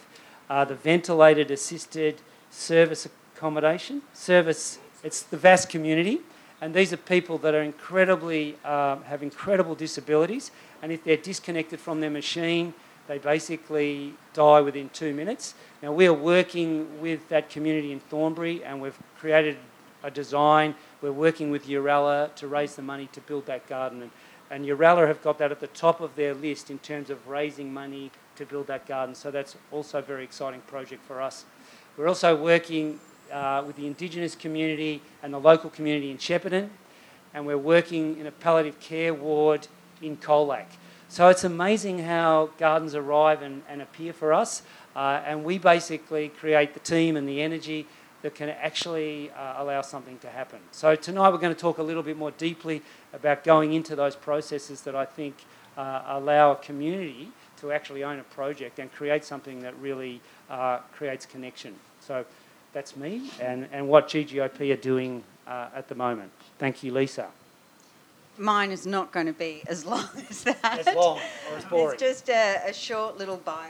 uh, 0.49 0.65
the 0.65 0.75
ventilated 0.75 1.50
assisted 1.50 2.23
service 2.50 3.06
accommodation. 3.38 4.02
Service, 4.14 4.81
it's 5.05 5.23
the 5.23 5.37
vast 5.37 5.69
community, 5.69 6.20
and 6.61 6.75
these 6.75 6.93
are 6.93 6.96
people 6.96 7.38
that 7.38 7.55
are 7.55 7.62
incredibly, 7.62 8.56
um, 8.64 9.05
have 9.05 9.23
incredible 9.23 9.76
disabilities, 9.76 10.50
and 10.82 10.90
if 10.90 11.05
they're 11.05 11.17
disconnected 11.17 11.79
from 11.79 12.00
their 12.00 12.11
machine, 12.11 12.75
they 13.06 13.19
basically 13.19 14.12
die 14.35 14.61
within 14.61 14.88
two 14.88 15.14
minutes. 15.14 15.55
Now, 15.82 15.93
we 15.93 16.06
are 16.08 16.12
working 16.12 17.00
with 17.00 17.29
that 17.29 17.49
community 17.49 17.93
in 17.93 18.00
Thornbury, 18.00 18.64
and 18.64 18.82
we've 18.82 18.99
created 19.20 19.56
a 20.02 20.11
design. 20.11 20.75
We're 21.00 21.12
working 21.12 21.52
with 21.52 21.67
Uralla 21.67 22.34
to 22.34 22.49
raise 22.49 22.75
the 22.75 22.82
money 22.82 23.08
to 23.12 23.20
build 23.20 23.46
that 23.46 23.69
garden. 23.69 24.02
And, 24.02 24.11
and 24.50 24.67
have 24.67 25.23
got 25.23 25.38
that 25.38 25.52
at 25.52 25.61
the 25.61 25.69
top 25.69 26.00
of 26.00 26.14
their 26.17 26.34
list 26.34 26.70
in 26.70 26.79
terms 26.79 27.08
of 27.08 27.29
raising 27.29 27.73
money 27.73 28.11
to 28.37 28.44
build 28.46 28.67
that 28.67 28.87
garden. 28.87 29.14
So 29.14 29.31
that's 29.31 29.56
also 29.70 30.00
a 30.00 30.02
very 30.02 30.25
exciting 30.25 30.61
project 30.62 31.05
for 31.06 31.23
us. 31.23 31.44
We're 31.96 32.08
also 32.08 32.37
working 32.37 33.00
uh, 33.33 33.63
with 33.67 33.77
the 33.77 33.87
Indigenous 33.87 34.35
community 34.35 35.03
and 35.23 35.33
the 35.33 35.39
local 35.39 35.71
community 35.71 36.11
in 36.11 36.19
Shepparton, 36.19 36.69
and 37.35 37.47
we're 37.47 37.59
working 37.59 38.19
in 38.19 38.27
a 38.27 38.33
palliative 38.33 38.81
care 38.81 39.15
ward 39.15 39.69
in 40.03 40.17
Colac. 40.17 40.67
So 41.09 41.29
it's 41.29 41.45
amazing 41.45 42.01
how 42.01 42.51
gardens 42.59 42.95
arrive 42.95 43.43
and, 43.43 43.63
and 43.69 43.81
appear 43.81 44.13
for 44.13 44.33
us, 44.33 44.63
uh, 44.95 45.23
and 45.25 45.45
we 45.45 45.59
basically 45.59 46.29
create 46.29 46.75
the 46.75 46.81
team 46.81 47.17
and 47.17 47.29
the 47.29 47.41
energy 47.41 47.87
that 48.23 48.35
can 48.35 48.49
actually 48.49 49.31
uh, 49.31 49.55
allow 49.63 49.81
something 49.81 50.19
to 50.19 50.29
happen. 50.29 50.59
So 50.73 50.97
tonight 50.97 51.31
we're 51.31 51.39
going 51.39 51.55
to 51.55 51.61
talk 51.61 51.79
a 51.79 51.83
little 51.83 52.03
bit 52.03 52.17
more 52.17 52.33
deeply 52.33 52.83
about 53.13 53.45
going 53.45 53.73
into 53.73 53.95
those 53.95 54.17
processes 54.17 54.83
that 54.83 54.97
I 54.97 55.05
think 55.05 55.37
uh, 55.77 56.03
allow 56.07 56.53
a 56.53 56.57
community 56.57 57.29
to 57.61 57.73
actually 57.73 58.05
own 58.05 58.19
a 58.19 58.25
project 58.25 58.79
and 58.79 58.93
create 58.93 59.25
something 59.25 59.61
that 59.61 59.79
really 59.79 60.21
uh, 60.51 60.79
creates 60.93 61.27
connection. 61.27 61.75
So 62.01 62.25
that's 62.73 62.97
me 62.97 63.31
and, 63.41 63.69
and 63.73 63.88
what 63.88 64.09
GGOP 64.09 64.73
are 64.73 64.76
doing 64.76 65.23
uh, 65.47 65.69
at 65.75 65.88
the 65.88 65.94
moment. 65.94 66.31
Thank 66.58 66.82
you, 66.82 66.93
Lisa. 66.93 67.29
Mine 68.37 68.70
is 68.70 68.87
not 68.87 69.10
going 69.13 69.27
to 69.27 69.32
be 69.32 69.63
as 69.67 69.84
long 69.84 70.08
as 70.31 70.44
that. 70.44 70.87
As 70.87 70.94
long 70.94 71.19
or 71.51 71.56
as 71.56 71.65
boring. 71.65 71.94
It's 71.94 72.03
just 72.03 72.29
a, 72.29 72.69
a 72.69 72.72
short 72.72 73.19
little 73.19 73.37
bio. 73.37 73.65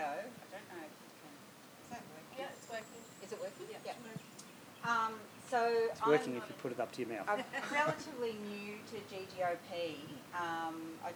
is 3.24 3.32
it 3.32 3.40
Um, 4.84 5.12
so 5.50 5.72
it's 5.90 6.06
working 6.06 6.32
I'm, 6.32 6.38
if 6.38 6.48
you 6.48 6.54
put 6.62 6.72
it 6.72 6.80
up 6.80 6.92
to 6.92 7.02
your 7.02 7.10
mouth. 7.10 7.28
I'm 7.28 7.44
relatively 7.72 8.34
new 8.48 8.74
to 8.92 8.96
GGOP. 9.14 9.94
Um, 10.34 10.76
I 11.04 11.12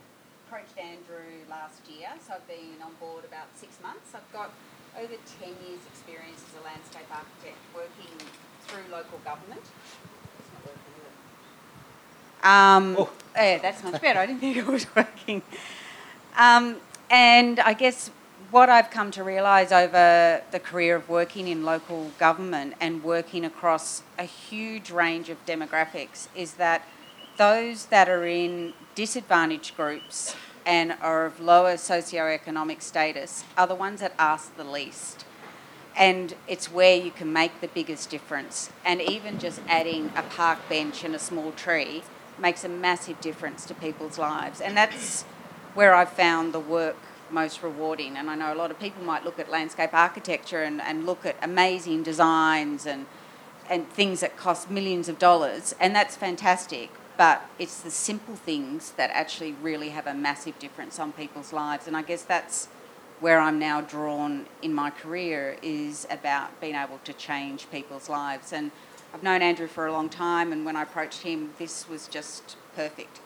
approached 0.47 0.79
Andrew 0.79 1.45
last 1.49 1.81
year, 1.89 2.09
so 2.27 2.35
I've 2.35 2.47
been 2.47 2.81
on 2.85 2.93
board 3.01 3.25
about 3.25 3.47
six 3.55 3.81
months. 3.83 4.15
I've 4.15 4.31
got 4.33 4.51
over 4.99 5.15
10 5.41 5.49
years 5.67 5.81
experience 5.91 6.45
as 6.49 6.61
a 6.61 6.65
landscape 6.65 7.09
architect 7.11 7.59
working 7.75 8.13
through 8.67 8.83
local 8.91 9.19
government. 9.19 9.63
Um, 12.43 12.97
oh. 12.99 13.11
Yeah, 13.37 13.59
that's 13.59 13.83
much 13.85 14.01
better. 14.03 14.21
I 14.21 14.27
didn't 14.27 14.41
think 14.41 14.57
it 14.57 14.67
was 14.67 14.87
working. 14.97 15.43
Um, 16.37 16.77
and 17.11 17.61
I 17.61 17.73
guess 17.73 18.11
what 18.51 18.69
I've 18.69 18.91
come 18.91 19.11
to 19.13 19.25
realise 19.25 19.73
over 19.73 20.43
the 20.51 20.61
career 20.61 20.97
of 20.97 21.09
working 21.09 21.49
in 21.49 21.65
local 21.65 22.11
government 22.19 22.75
and 22.81 23.03
working 23.03 23.45
across 23.45 24.03
a 24.19 24.25
huge 24.25 24.91
range 24.91 25.31
of 25.31 25.45
demographics 25.47 26.29
is 26.35 26.55
that 26.55 26.87
those 27.39 27.87
that 27.87 28.09
are 28.09 28.27
in 28.27 28.75
disadvantaged 28.95 29.75
groups 29.77 30.37
and 30.65 30.95
are 31.01 31.27
of 31.27 31.41
lower 31.41 31.75
socioeconomic 31.75 32.83
status 32.83 33.45
are 33.57 33.67
the 33.67 33.75
ones 33.75 34.01
that 34.01 34.15
ask 34.19 34.57
the 34.57 34.65
least. 34.65 35.25
And 35.97 36.35
it's 36.49 36.71
where 36.73 36.97
you 36.97 37.11
can 37.11 37.33
make 37.33 37.61
the 37.61 37.69
biggest 37.69 38.11
difference. 38.11 38.71
And 38.85 39.03
even 39.03 39.39
just 39.39 39.61
adding 39.69 40.13
a 40.17 40.23
park 40.23 40.59
bench 40.69 41.05
and 41.05 41.15
a 41.15 41.19
small 41.19 41.53
tree 41.53 42.03
makes 42.39 42.65
a 42.65 42.69
massive 42.69 43.21
difference 43.21 43.67
to 43.67 43.75
people's 43.75 44.19
lives. 44.19 44.61
And 44.61 44.77
that's 44.77 45.23
where 45.75 45.95
I've 45.95 46.13
found 46.13 46.55
the 46.55 46.61
work 46.61 46.97
most 47.31 47.63
rewarding. 47.63 48.17
And 48.17 48.31
I 48.31 48.35
know 48.35 48.53
a 48.53 48.57
lot 48.57 48.71
of 48.71 48.79
people 48.79 49.03
might 49.05 49.25
look 49.25 49.39
at 49.39 49.51
landscape 49.51 49.93
architecture 49.93 50.63
and, 50.63 50.81
and 50.81 51.07
look 51.07 51.27
at 51.27 51.37
amazing 51.43 52.03
designs 52.03 52.87
and, 52.87 53.07
and 53.69 53.89
things 53.91 54.21
that 54.21 54.37
cost 54.37 54.71
millions 54.71 55.09
of 55.09 55.19
dollars, 55.19 55.75
and 55.81 55.95
that's 55.95 56.17
fantastic. 56.17 56.91
But 57.17 57.43
it's 57.59 57.81
the 57.81 57.91
simple 57.91 58.37
things 58.37 58.93
that 58.93 59.11
actually 59.11 59.53
really 59.53 59.91
have 59.91 60.07
a 60.07 60.15
massive 60.15 60.59
difference 60.59 60.99
on 60.99 61.13
people's 61.13 61.53
lives. 61.53 61.87
And 61.87 61.97
I 61.97 62.03
guess 62.03 62.23
that's 62.23 62.69
where 63.21 63.39
I'm 63.39 63.59
now 63.59 63.81
drawn 63.81 64.47
in 64.63 64.75
my 64.75 64.91
career 64.91 65.57
is 65.63 66.07
about 66.11 66.61
being 66.61 66.75
able 66.75 66.99
to 67.05 67.13
change 67.13 67.71
people's 67.71 68.09
lives. 68.09 68.53
And 68.53 68.73
I've 69.15 69.23
known 69.23 69.43
Andrew 69.43 69.69
for 69.69 69.87
a 69.87 69.93
long 69.93 70.09
time, 70.09 70.53
and 70.53 70.65
when 70.65 70.75
I 70.75 70.83
approached 70.83 71.23
him, 71.23 71.51
this 71.59 71.89
was 71.89 72.09
just 72.09 72.57
perfect. 72.75 73.21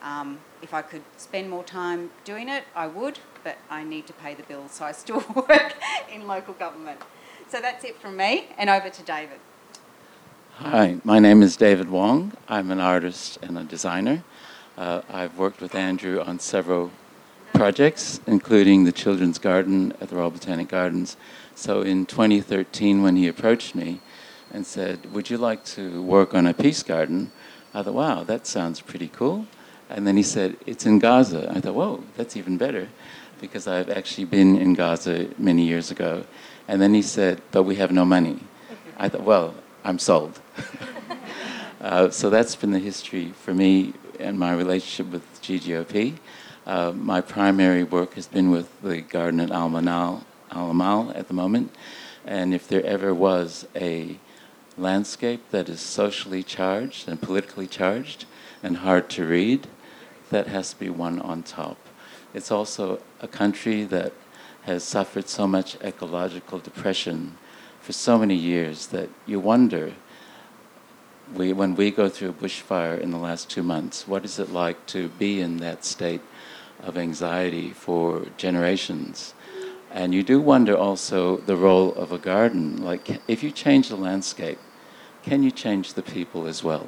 Um, 0.00 0.38
if 0.62 0.72
I 0.72 0.80
could 0.82 1.02
spend 1.16 1.50
more 1.50 1.64
time 1.64 2.10
doing 2.24 2.48
it, 2.48 2.64
I 2.74 2.86
would, 2.86 3.18
but 3.44 3.58
I 3.68 3.84
need 3.84 4.06
to 4.06 4.12
pay 4.14 4.34
the 4.34 4.42
bills, 4.44 4.72
so 4.72 4.84
I 4.84 4.92
still 4.92 5.22
work 5.34 5.74
in 6.10 6.26
local 6.26 6.54
government. 6.54 7.00
So 7.48 7.60
that's 7.60 7.84
it 7.84 8.00
from 8.00 8.16
me, 8.16 8.48
and 8.56 8.70
over 8.70 8.88
to 8.88 9.02
David. 9.02 9.38
Hi, 10.56 10.98
my 11.02 11.18
name 11.18 11.42
is 11.42 11.56
David 11.56 11.88
Wong. 11.88 12.32
I'm 12.46 12.70
an 12.70 12.78
artist 12.78 13.38
and 13.40 13.56
a 13.56 13.64
designer. 13.64 14.22
Uh, 14.76 15.00
I've 15.10 15.38
worked 15.38 15.62
with 15.62 15.74
Andrew 15.74 16.20
on 16.20 16.38
several 16.38 16.90
projects, 17.54 18.20
including 18.26 18.84
the 18.84 18.92
Children's 18.92 19.38
Garden 19.38 19.94
at 19.98 20.10
the 20.10 20.16
Royal 20.16 20.30
Botanic 20.30 20.68
Gardens. 20.68 21.16
So 21.54 21.80
in 21.80 22.04
2013, 22.04 23.02
when 23.02 23.16
he 23.16 23.28
approached 23.28 23.74
me 23.74 24.02
and 24.52 24.66
said, 24.66 25.10
Would 25.14 25.30
you 25.30 25.38
like 25.38 25.64
to 25.76 26.02
work 26.02 26.34
on 26.34 26.46
a 26.46 26.52
peace 26.52 26.82
garden? 26.82 27.32
I 27.72 27.82
thought, 27.82 27.94
Wow, 27.94 28.22
that 28.24 28.46
sounds 28.46 28.82
pretty 28.82 29.08
cool. 29.08 29.46
And 29.88 30.06
then 30.06 30.18
he 30.18 30.22
said, 30.22 30.58
It's 30.66 30.84
in 30.84 30.98
Gaza. 30.98 31.50
I 31.50 31.60
thought, 31.60 31.74
Whoa, 31.74 32.04
that's 32.18 32.36
even 32.36 32.58
better 32.58 32.88
because 33.40 33.66
I've 33.66 33.88
actually 33.88 34.26
been 34.26 34.58
in 34.58 34.74
Gaza 34.74 35.30
many 35.38 35.64
years 35.64 35.90
ago. 35.90 36.24
And 36.68 36.80
then 36.80 36.92
he 36.92 37.02
said, 37.02 37.40
But 37.52 37.62
we 37.62 37.76
have 37.76 37.90
no 37.90 38.04
money. 38.04 38.40
I 38.98 39.08
thought, 39.08 39.22
Well, 39.22 39.54
I'm 39.84 39.98
sold. 39.98 40.40
uh, 41.80 42.10
so 42.10 42.30
that's 42.30 42.54
been 42.54 42.70
the 42.70 42.78
history 42.78 43.32
for 43.32 43.52
me 43.52 43.94
and 44.20 44.38
my 44.38 44.54
relationship 44.54 45.12
with 45.12 45.42
GGOP. 45.42 46.18
Uh, 46.64 46.92
my 46.92 47.20
primary 47.20 47.82
work 47.82 48.14
has 48.14 48.28
been 48.28 48.52
with 48.52 48.80
the 48.82 49.00
garden 49.00 49.40
at 49.40 49.50
Al 49.50 49.76
at 49.76 51.28
the 51.28 51.34
moment. 51.34 51.74
And 52.24 52.54
if 52.54 52.68
there 52.68 52.84
ever 52.84 53.12
was 53.12 53.66
a 53.74 54.18
landscape 54.78 55.50
that 55.50 55.68
is 55.68 55.80
socially 55.80 56.44
charged 56.44 57.08
and 57.08 57.20
politically 57.20 57.66
charged 57.66 58.26
and 58.62 58.78
hard 58.78 59.10
to 59.10 59.26
read, 59.26 59.66
that 60.30 60.46
has 60.46 60.70
to 60.70 60.78
be 60.78 60.90
one 60.90 61.20
on 61.20 61.42
top. 61.42 61.76
It's 62.32 62.52
also 62.52 63.02
a 63.20 63.26
country 63.26 63.82
that 63.86 64.12
has 64.62 64.84
suffered 64.84 65.28
so 65.28 65.48
much 65.48 65.76
ecological 65.82 66.60
depression 66.60 67.36
for 67.82 67.92
so 67.92 68.16
many 68.16 68.36
years 68.36 68.86
that 68.86 69.08
you 69.26 69.40
wonder 69.40 69.92
we, 71.34 71.52
when 71.52 71.74
we 71.74 71.90
go 71.90 72.08
through 72.08 72.28
a 72.28 72.32
bushfire 72.32 73.00
in 73.00 73.10
the 73.10 73.18
last 73.18 73.50
two 73.50 73.62
months, 73.62 74.06
what 74.06 74.24
is 74.24 74.38
it 74.38 74.52
like 74.52 74.86
to 74.86 75.08
be 75.08 75.40
in 75.40 75.56
that 75.58 75.84
state 75.84 76.20
of 76.80 76.96
anxiety 76.96 77.70
for 77.70 78.26
generations? 78.36 79.34
And 79.90 80.14
you 80.14 80.22
do 80.22 80.40
wonder 80.40 80.76
also 80.76 81.38
the 81.38 81.56
role 81.56 81.92
of 81.94 82.12
a 82.12 82.18
garden. 82.18 82.82
Like, 82.84 83.20
if 83.26 83.42
you 83.42 83.50
change 83.50 83.88
the 83.88 83.96
landscape, 83.96 84.58
can 85.22 85.42
you 85.42 85.50
change 85.50 85.94
the 85.94 86.02
people 86.02 86.46
as 86.46 86.62
well? 86.62 86.86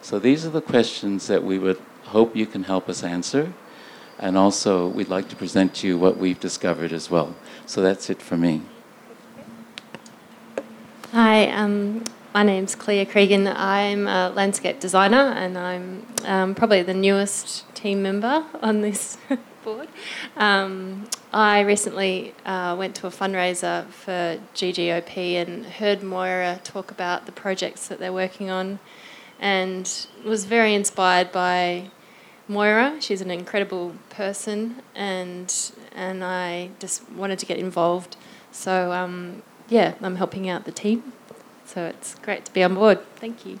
So, 0.00 0.18
these 0.18 0.46
are 0.46 0.50
the 0.50 0.62
questions 0.62 1.26
that 1.26 1.42
we 1.42 1.58
would 1.58 1.80
hope 2.04 2.36
you 2.36 2.46
can 2.46 2.64
help 2.64 2.88
us 2.88 3.02
answer. 3.02 3.52
And 4.18 4.38
also, 4.38 4.86
we'd 4.86 5.08
like 5.08 5.28
to 5.30 5.36
present 5.36 5.74
to 5.76 5.88
you 5.88 5.98
what 5.98 6.16
we've 6.18 6.40
discovered 6.40 6.92
as 6.92 7.10
well. 7.10 7.34
So, 7.66 7.82
that's 7.82 8.10
it 8.10 8.22
for 8.22 8.36
me. 8.36 8.62
Hi, 11.12 11.50
um, 11.50 12.04
my 12.32 12.44
name's 12.44 12.76
Clea 12.76 13.04
Cregan. 13.04 13.48
I'm 13.48 14.06
a 14.06 14.30
landscape 14.30 14.78
designer 14.78 15.16
and 15.16 15.58
I'm 15.58 16.06
um, 16.24 16.54
probably 16.54 16.82
the 16.82 16.94
newest 16.94 17.64
team 17.74 18.00
member 18.00 18.44
on 18.62 18.82
this 18.82 19.18
board. 19.64 19.88
Um, 20.36 21.08
I 21.32 21.62
recently 21.62 22.32
uh, 22.46 22.76
went 22.78 22.94
to 22.94 23.08
a 23.08 23.10
fundraiser 23.10 23.88
for 23.88 24.40
GGOP 24.54 25.34
and 25.34 25.66
heard 25.66 26.04
Moira 26.04 26.60
talk 26.62 26.92
about 26.92 27.26
the 27.26 27.32
projects 27.32 27.88
that 27.88 27.98
they're 27.98 28.12
working 28.12 28.48
on 28.48 28.78
and 29.40 30.06
was 30.24 30.44
very 30.44 30.74
inspired 30.74 31.32
by 31.32 31.90
Moira. 32.46 32.98
She's 33.00 33.20
an 33.20 33.32
incredible 33.32 33.96
person 34.10 34.76
and 34.94 35.72
and 35.92 36.22
I 36.22 36.70
just 36.78 37.10
wanted 37.10 37.40
to 37.40 37.46
get 37.46 37.58
involved. 37.58 38.16
So 38.52 38.92
um, 38.92 39.42
yeah, 39.70 39.94
I'm 40.02 40.16
helping 40.16 40.48
out 40.48 40.64
the 40.64 40.72
team. 40.72 41.12
So 41.64 41.86
it's 41.86 42.16
great 42.16 42.44
to 42.44 42.52
be 42.52 42.62
on 42.62 42.74
board. 42.74 42.98
Thank 43.16 43.46
you. 43.46 43.60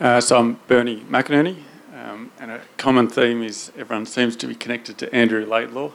Uh, 0.00 0.20
so 0.20 0.38
I'm 0.38 0.54
Bernie 0.66 1.02
McInerney. 1.02 1.58
Um, 1.94 2.30
and 2.40 2.50
a 2.50 2.60
common 2.76 3.08
theme 3.08 3.42
is 3.42 3.70
everyone 3.76 4.06
seems 4.06 4.36
to 4.36 4.46
be 4.46 4.54
connected 4.54 4.96
to 4.98 5.14
Andrew 5.14 5.44
Laidlaw. 5.44 5.90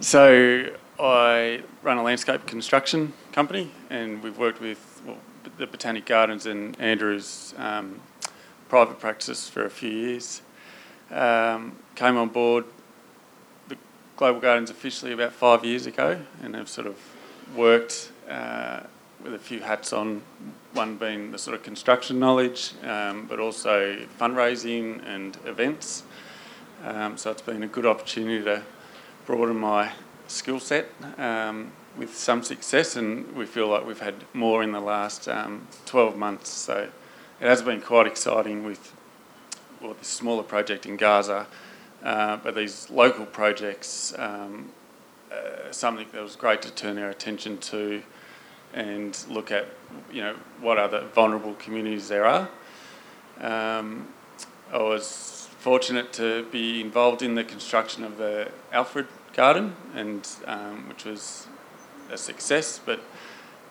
So 0.00 0.72
I 1.00 1.62
run 1.82 1.98
a 1.98 2.02
landscape 2.02 2.46
construction 2.46 3.12
company, 3.32 3.70
and 3.90 4.22
we've 4.22 4.38
worked 4.38 4.60
with 4.60 5.02
well, 5.04 5.16
the 5.58 5.66
Botanic 5.66 6.06
Gardens 6.06 6.46
and 6.46 6.78
Andrew's 6.80 7.54
um, 7.56 8.00
private 8.68 9.00
practice 9.00 9.48
for 9.48 9.64
a 9.64 9.70
few 9.70 9.90
years. 9.90 10.42
Um, 11.10 11.76
came 11.96 12.16
on 12.16 12.28
board 12.28 12.64
the 13.68 13.76
Global 14.16 14.40
Gardens 14.40 14.70
officially 14.70 15.12
about 15.12 15.32
five 15.32 15.64
years 15.64 15.86
ago, 15.86 16.20
and 16.42 16.54
have 16.54 16.68
sort 16.68 16.86
of 16.86 16.98
worked 17.54 18.10
uh, 18.28 18.80
with 19.22 19.34
a 19.34 19.38
few 19.38 19.60
hats 19.60 19.92
on, 19.92 20.22
one 20.72 20.96
being 20.96 21.30
the 21.30 21.38
sort 21.38 21.56
of 21.56 21.62
construction 21.62 22.18
knowledge, 22.18 22.72
um, 22.82 23.26
but 23.26 23.40
also 23.40 23.96
fundraising 24.20 25.04
and 25.06 25.38
events. 25.44 26.02
Um, 26.84 27.16
so 27.16 27.30
it's 27.30 27.42
been 27.42 27.62
a 27.62 27.68
good 27.68 27.86
opportunity 27.86 28.44
to 28.44 28.62
broaden 29.24 29.56
my 29.56 29.92
skill 30.26 30.60
set 30.60 30.88
um, 31.18 31.72
with 31.96 32.16
some 32.16 32.42
success, 32.42 32.96
and 32.96 33.34
we 33.34 33.46
feel 33.46 33.68
like 33.68 33.86
we've 33.86 34.00
had 34.00 34.14
more 34.34 34.62
in 34.62 34.72
the 34.72 34.80
last 34.80 35.28
um, 35.28 35.66
12 35.86 36.16
months. 36.16 36.50
So 36.50 36.90
it 37.40 37.46
has 37.46 37.62
been 37.62 37.80
quite 37.80 38.06
exciting 38.06 38.64
with 38.64 38.92
well, 39.80 39.94
this 39.94 40.08
smaller 40.08 40.42
project 40.42 40.86
in 40.86 40.96
Gaza, 40.96 41.46
uh, 42.02 42.36
but 42.36 42.54
these 42.54 42.90
local 42.90 43.26
projects, 43.26 44.12
um, 44.18 44.70
uh, 45.34 45.72
something 45.72 46.06
that 46.12 46.22
was 46.22 46.36
great 46.36 46.62
to 46.62 46.70
turn 46.70 46.98
our 46.98 47.10
attention 47.10 47.58
to 47.58 48.02
and 48.72 49.24
look 49.28 49.50
at 49.50 49.66
you 50.12 50.20
know 50.20 50.34
what 50.60 50.78
other 50.78 51.06
vulnerable 51.14 51.54
communities 51.54 52.08
there 52.08 52.24
are. 52.24 52.48
Um, 53.40 54.08
I 54.72 54.78
was 54.78 55.48
fortunate 55.58 56.12
to 56.14 56.44
be 56.50 56.80
involved 56.80 57.22
in 57.22 57.34
the 57.34 57.44
construction 57.44 58.04
of 58.04 58.18
the 58.18 58.50
Alfred 58.72 59.06
Garden, 59.32 59.74
and 59.94 60.28
um, 60.46 60.88
which 60.88 61.04
was 61.04 61.46
a 62.10 62.18
success. 62.18 62.80
But 62.84 63.00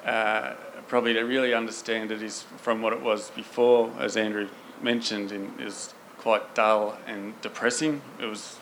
uh, 0.06 0.54
probably 0.88 1.14
to 1.14 1.22
really 1.22 1.54
understand 1.54 2.12
it 2.12 2.22
is 2.22 2.44
from 2.58 2.82
what 2.82 2.94
it 2.94 3.02
was 3.02 3.30
before, 3.32 3.92
as 4.00 4.18
Andrew 4.18 4.48
mentioned, 4.82 5.32
in, 5.32 5.54
is 5.60 5.94
quite 6.18 6.56
dull 6.56 6.98
and 7.06 7.40
depressing. 7.42 8.02
It 8.20 8.26
was 8.26 8.58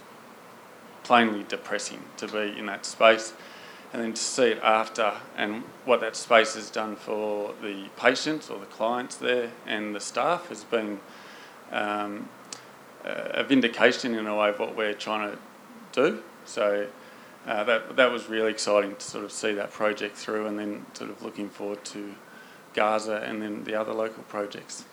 plainly 1.03 1.43
depressing 1.48 2.01
to 2.17 2.27
be 2.27 2.58
in 2.58 2.65
that 2.67 2.86
space 2.86 3.34
and 3.93 4.01
then 4.01 4.13
to 4.13 4.22
see 4.22 4.46
it 4.46 4.60
after 4.63 5.13
and 5.36 5.63
what 5.86 6.00
that 6.00 6.15
space 6.15 6.55
has 6.55 6.70
done 6.70 6.96
for 6.96 7.53
the 7.62 7.88
patients 7.98 8.50
or 8.50 8.60
the 8.60 8.65
clients 8.67 9.15
there 9.15 9.51
and 9.67 9.93
the 9.93 10.00
staff 10.00 10.48
has 10.48 10.63
been 10.63 11.00
um, 11.72 12.29
a 13.03 13.43
vindication 13.43 14.15
in 14.15 14.27
a 14.27 14.36
way 14.36 14.50
of 14.50 14.60
what 14.60 14.75
we're 14.75 14.93
trying 14.93 15.31
to 15.31 15.38
do. 15.91 16.22
So 16.46 16.88
uh, 17.48 17.63
that 17.63 17.96
that 17.96 18.12
was 18.12 18.29
really 18.29 18.51
exciting 18.51 18.96
to 18.96 19.01
sort 19.01 19.24
of 19.24 19.31
see 19.31 19.53
that 19.53 19.72
project 19.72 20.15
through, 20.15 20.46
and 20.46 20.60
then 20.60 20.86
sort 20.93 21.10
of 21.10 21.22
looking 21.24 21.50
forward 21.50 21.84
to 21.86 22.13
Gaza 22.74 23.17
and 23.25 23.41
then 23.41 23.63
the 23.63 23.75
other 23.75 23.93
local 23.93 24.24
projects. 24.24 24.86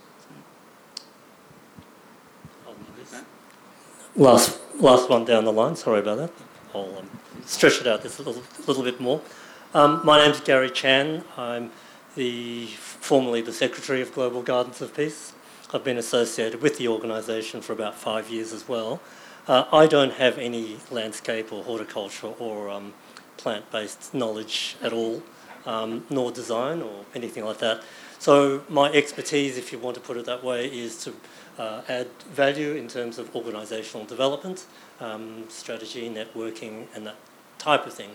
Last 4.18 4.58
last 4.80 5.08
one 5.08 5.24
down 5.24 5.44
the 5.44 5.52
line. 5.52 5.76
Sorry 5.76 6.00
about 6.00 6.18
that. 6.18 6.32
I'll 6.74 6.98
um, 6.98 7.08
stretch 7.46 7.80
it 7.80 7.86
out 7.86 8.04
a 8.04 8.08
little, 8.20 8.42
little 8.66 8.82
bit 8.82 9.00
more. 9.00 9.20
Um, 9.74 10.00
my 10.02 10.18
name's 10.18 10.40
Gary 10.40 10.70
Chan. 10.70 11.22
I'm 11.36 11.70
the 12.16 12.66
formerly 12.66 13.42
the 13.42 13.52
secretary 13.52 14.02
of 14.02 14.12
Global 14.12 14.42
Gardens 14.42 14.82
of 14.82 14.92
Peace. 14.96 15.34
I've 15.72 15.84
been 15.84 15.98
associated 15.98 16.60
with 16.60 16.78
the 16.78 16.88
organisation 16.88 17.60
for 17.60 17.72
about 17.72 17.94
five 17.94 18.28
years 18.28 18.52
as 18.52 18.68
well. 18.68 19.00
Uh, 19.46 19.66
I 19.72 19.86
don't 19.86 20.14
have 20.14 20.36
any 20.36 20.78
landscape 20.90 21.52
or 21.52 21.62
horticulture 21.62 22.34
or 22.40 22.70
um, 22.70 22.94
plant-based 23.36 24.14
knowledge 24.14 24.74
at 24.82 24.92
all, 24.92 25.22
um, 25.64 26.04
nor 26.10 26.32
design 26.32 26.82
or 26.82 27.04
anything 27.14 27.44
like 27.44 27.58
that. 27.58 27.84
So 28.18 28.64
my 28.68 28.90
expertise, 28.90 29.56
if 29.56 29.70
you 29.70 29.78
want 29.78 29.94
to 29.94 30.00
put 30.00 30.16
it 30.16 30.26
that 30.26 30.42
way, 30.42 30.66
is 30.66 31.04
to 31.04 31.14
uh, 31.58 31.82
add 31.88 32.08
value 32.30 32.74
in 32.74 32.88
terms 32.88 33.18
of 33.18 33.32
organisational 33.32 34.06
development, 34.06 34.66
um, 35.00 35.44
strategy, 35.48 36.08
networking, 36.08 36.86
and 36.94 37.06
that 37.06 37.16
type 37.58 37.86
of 37.86 37.92
thing. 37.92 38.10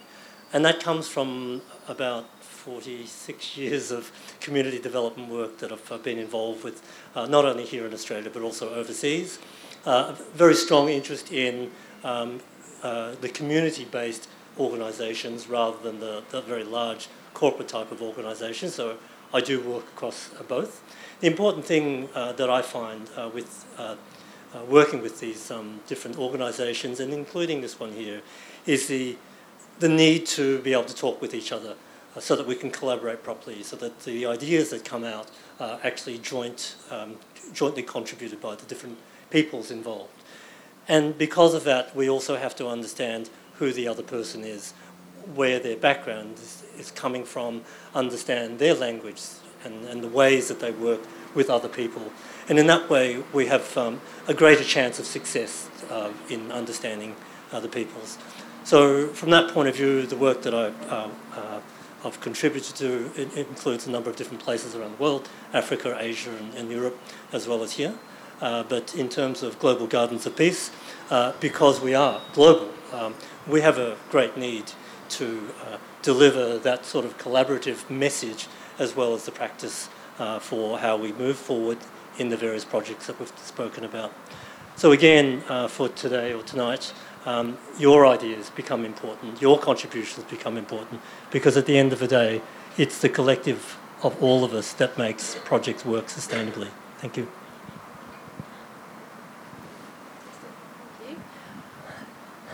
And 0.53 0.63
that 0.65 0.79
comes 0.79 1.07
from 1.07 1.61
about 1.87 2.25
46 2.41 3.57
years 3.57 3.91
of 3.91 4.11
community 4.39 4.79
development 4.79 5.29
work 5.29 5.57
that 5.57 5.71
I've 5.71 6.03
been 6.03 6.19
involved 6.19 6.63
with, 6.63 6.81
uh, 7.15 7.25
not 7.25 7.45
only 7.45 7.65
here 7.65 7.85
in 7.85 7.93
Australia 7.93 8.29
but 8.31 8.41
also 8.41 8.73
overseas. 8.73 9.39
Uh, 9.85 10.13
very 10.33 10.55
strong 10.55 10.87
interest 10.87 11.31
in 11.31 11.69
um, 12.05 12.39
uh, 12.83 13.15
the 13.19 13.29
community 13.29 13.85
based 13.85 14.29
organisations 14.57 15.47
rather 15.47 15.77
than 15.83 15.99
the, 15.99 16.23
the 16.29 16.41
very 16.41 16.63
large 16.63 17.09
corporate 17.33 17.67
type 17.67 17.91
of 17.91 18.01
organisations. 18.01 18.75
So 18.75 18.97
I 19.33 19.41
do 19.41 19.59
work 19.61 19.85
across 19.95 20.29
uh, 20.39 20.43
both. 20.43 20.83
The 21.19 21.27
important 21.27 21.65
thing 21.65 22.07
uh, 22.13 22.33
that 22.33 22.49
I 22.49 22.61
find 22.61 23.09
uh, 23.17 23.29
with 23.33 23.65
working 24.67 25.01
with 25.01 25.19
these 25.19 25.49
um, 25.49 25.79
different 25.87 26.19
organisations, 26.19 26.99
and 26.99 27.11
including 27.11 27.61
this 27.61 27.79
one 27.79 27.91
here, 27.91 28.21
is 28.67 28.87
the, 28.87 29.17
the 29.79 29.89
need 29.89 30.27
to 30.27 30.59
be 30.59 30.73
able 30.73 30.83
to 30.83 30.95
talk 30.95 31.19
with 31.19 31.33
each 31.33 31.51
other 31.51 31.75
so 32.19 32.35
that 32.35 32.45
we 32.45 32.53
can 32.55 32.69
collaborate 32.69 33.23
properly, 33.23 33.63
so 33.63 33.75
that 33.75 34.01
the 34.01 34.27
ideas 34.27 34.69
that 34.69 34.85
come 34.85 35.03
out 35.03 35.31
are 35.59 35.79
actually 35.83 36.19
joint, 36.19 36.75
um, 36.91 37.15
jointly 37.51 37.81
contributed 37.81 38.39
by 38.39 38.53
the 38.53 38.65
different 38.65 38.97
peoples 39.31 39.71
involved. 39.71 40.11
And 40.87 41.17
because 41.17 41.55
of 41.55 41.63
that, 41.63 41.95
we 41.95 42.07
also 42.07 42.35
have 42.35 42.55
to 42.57 42.67
understand 42.67 43.31
who 43.55 43.73
the 43.73 43.87
other 43.87 44.03
person 44.03 44.43
is, 44.43 44.73
where 45.33 45.57
their 45.59 45.77
background 45.77 46.35
is, 46.35 46.62
is 46.77 46.91
coming 46.91 47.23
from, 47.23 47.61
understand 47.93 48.59
their 48.59 48.73
language 48.73 49.21
and, 49.63 49.85
and 49.85 50.03
the 50.03 50.07
ways 50.07 50.47
that 50.47 50.59
they 50.59 50.71
work 50.71 51.01
with 51.35 51.49
other 51.49 51.69
people. 51.69 52.11
And 52.49 52.59
in 52.59 52.67
that 52.67 52.89
way, 52.89 53.23
we 53.33 53.47
have 53.47 53.75
um, 53.77 54.01
a 54.27 54.33
greater 54.33 54.63
chance 54.63 54.99
of 54.99 55.05
success 55.05 55.69
uh, 55.89 56.11
in 56.29 56.51
understanding 56.51 57.15
other 57.51 57.67
peoples. 57.67 58.17
So, 58.63 59.07
from 59.07 59.29
that 59.31 59.53
point 59.53 59.69
of 59.69 59.75
view, 59.75 60.05
the 60.05 60.15
work 60.15 60.41
that 60.43 60.53
I, 60.53 60.67
uh, 60.87 61.09
uh, 61.35 61.59
I've 62.05 62.19
contributed 62.21 62.75
to 62.77 63.11
includes 63.37 63.87
a 63.87 63.91
number 63.91 64.09
of 64.09 64.15
different 64.15 64.41
places 64.41 64.75
around 64.75 64.97
the 64.97 65.03
world 65.03 65.29
Africa, 65.53 65.97
Asia, 65.99 66.31
and, 66.31 66.53
and 66.55 66.71
Europe, 66.71 66.97
as 67.31 67.47
well 67.47 67.63
as 67.63 67.73
here. 67.73 67.93
Uh, 68.41 68.63
but 68.63 68.95
in 68.95 69.07
terms 69.07 69.43
of 69.43 69.57
Global 69.59 69.87
Gardens 69.87 70.25
of 70.25 70.35
Peace, 70.35 70.71
uh, 71.09 71.33
because 71.39 71.79
we 71.79 71.93
are 71.93 72.21
global, 72.33 72.69
um, 72.91 73.15
we 73.47 73.61
have 73.61 73.77
a 73.77 73.95
great 74.11 74.35
need 74.37 74.71
to 75.17 75.49
uh, 75.65 75.77
deliver 76.01 76.57
that 76.59 76.85
sort 76.85 77.05
of 77.05 77.17
collaborative 77.17 77.89
message 77.89 78.47
as 78.79 78.95
well 78.95 79.13
as 79.13 79.25
the 79.25 79.31
practice 79.31 79.89
uh, 80.19 80.39
for 80.39 80.79
how 80.79 80.97
we 80.97 81.11
move 81.13 81.37
forward 81.37 81.77
in 82.17 82.29
the 82.29 82.37
various 82.37 82.65
projects 82.65 83.07
that 83.07 83.19
we've 83.19 83.31
spoken 83.37 83.83
about. 83.83 84.13
So, 84.75 84.91
again, 84.91 85.43
uh, 85.49 85.67
for 85.67 85.89
today 85.89 86.33
or 86.33 86.41
tonight, 86.43 86.93
um, 87.25 87.57
your 87.77 88.07
ideas 88.07 88.49
become 88.49 88.85
important, 88.85 89.41
your 89.41 89.59
contributions 89.59 90.25
become 90.25 90.57
important, 90.57 90.99
because 91.31 91.57
at 91.57 91.65
the 91.65 91.77
end 91.77 91.93
of 91.93 91.99
the 91.99 92.07
day, 92.07 92.41
it's 92.77 92.99
the 92.99 93.09
collective 93.09 93.77
of 94.01 94.21
all 94.21 94.43
of 94.43 94.53
us 94.53 94.73
that 94.73 94.97
makes 94.97 95.35
projects 95.45 95.85
work 95.85 96.07
sustainably. 96.07 96.69
Thank 96.97 97.17
you. 97.17 97.27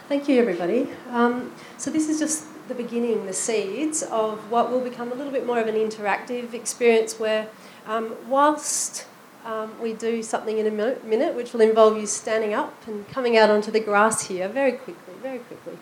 Thank 0.10 0.28
you, 0.28 0.40
everybody. 0.42 0.90
Um, 1.12 1.54
so, 1.78 1.92
this 1.92 2.10
is 2.10 2.20
just 2.20 2.49
the 2.70 2.76
beginning, 2.76 3.26
the 3.26 3.34
seeds 3.34 4.04
of 4.04 4.50
what 4.50 4.72
will 4.72 4.82
become 4.82 5.12
a 5.12 5.16
little 5.16 5.34
bit 5.34 5.46
more 5.46 5.60
of 5.60 5.68
an 5.68 5.76
interactive 5.76 6.54
experience 6.54 7.20
where, 7.20 7.50
um, 7.86 8.16
whilst 8.30 9.06
um, 9.46 9.80
we 9.82 9.94
do 9.94 10.22
something 10.22 10.58
in 10.58 10.68
a 10.68 10.72
minute, 10.72 11.36
which 11.36 11.52
will 11.54 11.62
involve 11.62 11.98
you 11.98 12.06
standing 12.06 12.54
up 12.54 12.88
and 12.88 13.08
coming 13.10 13.38
out 13.38 13.50
onto 13.50 13.72
the 13.72 13.80
grass 13.80 14.28
here 14.28 14.48
very 14.48 14.74
quickly, 14.74 15.14
very 15.22 15.40
quickly. 15.40 15.78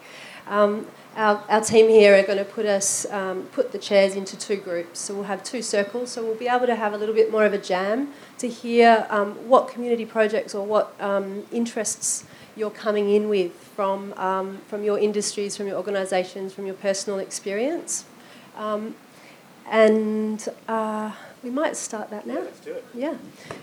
Um, 0.47 0.87
our, 1.15 1.43
our 1.49 1.61
team 1.61 1.89
here 1.89 2.17
are 2.17 2.23
going 2.23 2.37
to 2.37 2.45
put 2.45 2.65
us 2.65 3.05
um, 3.11 3.43
put 3.51 3.71
the 3.71 3.79
chairs 3.79 4.15
into 4.15 4.37
two 4.37 4.55
groups. 4.55 4.99
So 4.99 5.15
we'll 5.15 5.23
have 5.23 5.43
two 5.43 5.61
circles. 5.61 6.11
So 6.11 6.23
we'll 6.23 6.35
be 6.35 6.47
able 6.47 6.67
to 6.67 6.75
have 6.75 6.93
a 6.93 6.97
little 6.97 7.15
bit 7.15 7.31
more 7.31 7.43
of 7.43 7.53
a 7.53 7.57
jam 7.57 8.13
to 8.37 8.47
hear 8.47 9.07
um, 9.09 9.33
what 9.49 9.67
community 9.67 10.05
projects 10.05 10.55
or 10.55 10.65
what 10.65 10.93
um, 11.01 11.43
interests 11.51 12.25
you're 12.57 12.71
coming 12.71 13.09
in 13.11 13.29
with 13.29 13.53
from 13.53 14.13
um, 14.17 14.57
from 14.67 14.83
your 14.83 14.99
industries, 14.99 15.55
from 15.55 15.67
your 15.67 15.77
organisations, 15.77 16.53
from 16.53 16.65
your 16.65 16.75
personal 16.75 17.19
experience. 17.19 18.05
Um, 18.55 18.95
and 19.69 20.47
uh, 20.67 21.11
we 21.43 21.49
might 21.49 21.75
start 21.75 22.09
that 22.09 22.25
now. 22.25 22.35
Yeah, 22.35 22.39
let's 22.39 22.59
do 22.59 22.73
it. 22.73 22.85
Yeah. 22.93 23.15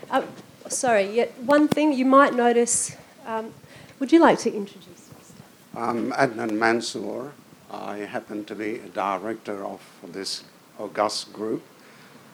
Uh, 0.09 0.23
sorry, 0.69 1.09
yeah, 1.09 1.25
one 1.45 1.67
thing 1.67 1.93
you 1.93 2.05
might 2.05 2.33
notice. 2.33 2.95
Um, 3.25 3.53
would 3.99 4.11
you 4.11 4.19
like 4.19 4.39
to 4.39 4.53
introduce 4.53 4.85
yourself? 4.85 5.41
I'm 5.75 6.11
Adnan 6.11 6.53
Mansour. 6.53 7.31
I 7.71 7.97
happen 7.97 8.45
to 8.45 8.55
be 8.55 8.75
a 8.75 8.89
director 8.89 9.65
of 9.65 9.81
this 10.03 10.43
august 10.79 11.33
group. 11.33 11.63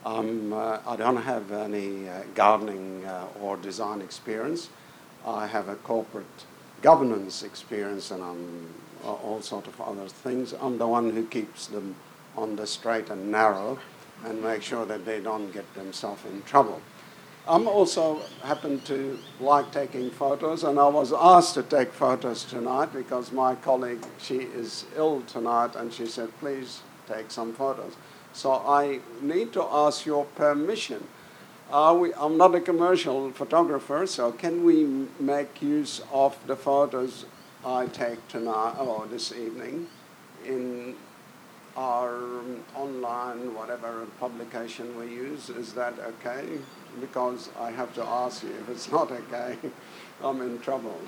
Um, 0.06 0.52
uh, 0.52 0.80
I 0.86 0.96
don't 0.96 1.18
have 1.18 1.52
any 1.52 2.10
uh, 2.10 2.24
gardening 2.36 3.06
uh, 3.06 3.28
or 3.40 3.56
design 3.58 4.02
experience. 4.02 4.70
I 5.26 5.48
have 5.48 5.70
a 5.70 5.76
corporate 5.76 6.46
governance 6.82 7.44
experience 7.44 8.12
and 8.12 8.22
um, 8.24 8.68
all 9.04 9.42
sort 9.42 9.68
of 9.68 9.80
other 9.82 10.08
things. 10.08 10.54
I'm 10.60 10.78
the 10.78 10.88
one 10.88 11.12
who 11.12 11.26
keeps 11.26 11.68
them 11.68 11.96
on 12.38 12.56
the 12.56 12.68
straight 12.68 13.10
and 13.10 13.32
narrow 13.32 13.80
and 14.26 14.42
make 14.42 14.62
sure 14.62 14.86
that 14.86 15.06
they 15.06 15.20
don't 15.20 15.52
get 15.52 15.72
themselves 15.74 16.24
in 16.26 16.42
trouble. 16.44 16.82
I'm 17.48 17.68
also 17.68 18.22
happen 18.44 18.82
to 18.82 19.18
like 19.40 19.72
taking 19.72 20.12
photos, 20.12 20.64
and 20.64 20.80
I 20.80 20.88
was 20.88 21.12
asked 21.12 21.56
to 21.56 21.64
take 21.64 21.92
photos 21.92 22.44
tonight 22.44 22.94
because 22.94 23.32
my 23.32 23.56
colleague 23.56 24.06
she 24.20 24.36
is 24.36 24.86
ill 24.96 25.22
tonight, 25.22 25.76
and 25.76 25.92
she 25.92 26.06
said, 26.06 26.30
"Please 26.40 26.82
take 27.08 27.32
some 27.32 27.54
photos." 27.54 27.94
So 28.34 28.54
I 28.54 29.00
need 29.22 29.54
to 29.54 29.64
ask 29.64 30.06
your 30.06 30.26
permission. 30.26 31.08
We, 31.72 32.14
I'm 32.16 32.38
not 32.38 32.54
a 32.54 32.60
commercial 32.60 33.32
photographer, 33.32 34.06
so 34.06 34.32
can 34.34 34.66
we 34.66 35.08
make 35.20 35.62
use 35.62 36.02
of 36.12 36.38
the 36.46 36.58
photos 36.58 37.26
I 37.66 37.86
take 37.88 38.28
tonight 38.28 38.76
or 38.78 39.06
this 39.08 39.32
evening 39.32 39.88
in 40.46 40.96
our 41.78 42.16
um, 42.16 42.64
online, 42.76 43.54
whatever 43.56 44.06
publication 44.20 44.98
we 45.00 45.08
use, 45.08 45.50
is 45.50 45.74
that 45.74 45.94
okay? 46.00 46.46
Because 47.00 47.50
I 47.60 47.72
have 47.72 47.94
to 47.96 48.04
ask 48.04 48.44
you, 48.44 48.50
if 48.50 48.70
it's 48.70 48.92
not 48.98 49.12
okay, 49.12 49.58
I'm 50.22 50.42
in 50.42 50.60
trouble. 50.60 51.00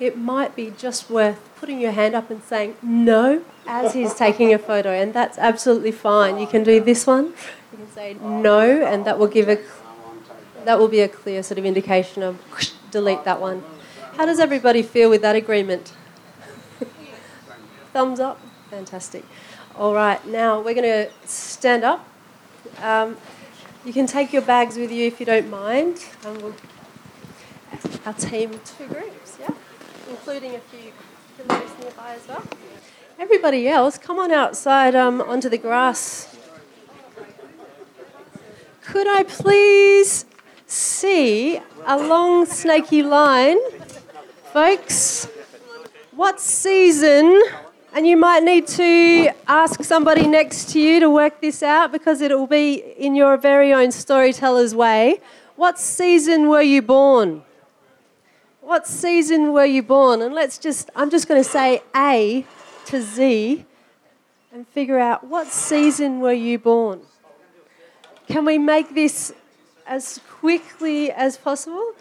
it 0.00 0.18
might 0.18 0.56
be 0.56 0.72
just 0.76 1.08
worth 1.08 1.38
putting 1.56 1.80
your 1.80 1.92
hand 1.92 2.14
up 2.14 2.30
and 2.30 2.42
saying 2.42 2.76
no 2.82 3.42
as 3.66 3.94
he's 3.94 4.14
taking 4.14 4.52
a 4.52 4.58
photo, 4.58 4.90
and 4.90 5.14
that's 5.14 5.38
absolutely 5.38 5.92
fine. 5.92 6.38
You 6.38 6.46
can 6.46 6.62
do 6.64 6.80
this 6.80 7.06
one, 7.06 7.34
you 7.78 7.84
can 7.84 7.92
say 7.94 8.14
no, 8.20 8.60
and 8.60 9.04
that 9.04 9.18
will 9.18 9.26
give 9.26 9.48
a 9.48 9.58
that 10.64 10.78
will 10.78 10.88
be 10.88 11.00
a 11.00 11.08
clear 11.08 11.42
sort 11.42 11.58
of 11.58 11.64
indication 11.64 12.22
of 12.22 12.38
delete 12.90 13.24
that 13.24 13.40
one. 13.40 13.62
How 14.16 14.24
does 14.24 14.40
everybody 14.40 14.82
feel 14.82 15.10
with 15.10 15.22
that 15.22 15.36
agreement? 15.36 15.92
Thumbs 17.92 18.18
up. 18.18 18.40
Fantastic. 18.70 19.24
All 19.76 19.94
right, 19.94 20.24
now 20.26 20.60
we're 20.60 20.74
going 20.74 21.06
to 21.06 21.10
stand 21.28 21.84
up. 21.84 22.08
Um, 22.82 23.18
you 23.84 23.92
can 23.92 24.06
take 24.06 24.32
your 24.32 24.42
bags 24.42 24.76
with 24.76 24.90
you 24.90 25.06
if 25.06 25.20
you 25.20 25.26
don't 25.26 25.50
mind. 25.50 26.04
Um, 26.24 26.38
we'll, 26.40 26.54
our 28.06 28.14
team, 28.14 28.58
two 28.64 28.86
groups, 28.86 29.36
yeah, 29.38 29.50
including 30.08 30.54
a 30.54 30.58
few 30.60 30.92
nearby 31.82 32.14
as 32.14 32.26
well. 32.26 32.42
Everybody 33.18 33.68
else, 33.68 33.98
come 33.98 34.18
on 34.18 34.32
outside 34.32 34.94
um, 34.94 35.20
onto 35.20 35.48
the 35.48 35.58
grass. 35.58 36.35
Could 38.86 39.08
I 39.08 39.24
please 39.24 40.26
see 40.68 41.60
a 41.84 41.98
long 41.98 42.46
snaky 42.46 43.02
line? 43.02 43.58
Folks, 44.52 45.26
what 46.12 46.40
season 46.40 47.42
and 47.92 48.06
you 48.06 48.16
might 48.16 48.44
need 48.44 48.68
to 48.68 49.30
ask 49.48 49.82
somebody 49.82 50.28
next 50.28 50.70
to 50.70 50.78
you 50.78 51.00
to 51.00 51.10
work 51.10 51.40
this 51.40 51.64
out 51.64 51.90
because 51.90 52.20
it 52.20 52.30
will 52.30 52.46
be 52.46 52.74
in 52.74 53.16
your 53.16 53.36
very 53.36 53.72
own 53.72 53.90
storyteller's 53.90 54.72
way. 54.72 55.20
What 55.56 55.80
season 55.80 56.48
were 56.48 56.62
you 56.62 56.80
born? 56.80 57.42
What 58.60 58.86
season 58.86 59.52
were 59.52 59.64
you 59.64 59.82
born? 59.82 60.22
And 60.22 60.32
let's 60.32 60.58
just, 60.58 60.90
I'm 60.94 61.10
just 61.10 61.26
going 61.26 61.42
to 61.42 61.48
say 61.48 61.82
A 61.96 62.46
to 62.84 63.02
Z 63.02 63.64
and 64.52 64.68
figure 64.68 65.00
out 65.00 65.24
what 65.24 65.48
season 65.48 66.20
were 66.20 66.32
you 66.32 66.60
born? 66.60 67.00
Can 68.26 68.44
we 68.44 68.58
make 68.58 68.94
this 68.94 69.32
as 69.86 70.20
quickly 70.28 71.10
as 71.12 71.36
possible? 71.36 71.92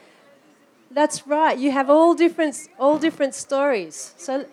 That's 0.91 1.27
right. 1.27 1.57
You 1.57 1.71
have 1.71 1.89
all 1.89 2.15
different, 2.15 2.69
all 2.79 2.97
different 2.97 3.35
stories. 3.35 4.13
So 4.17 4.45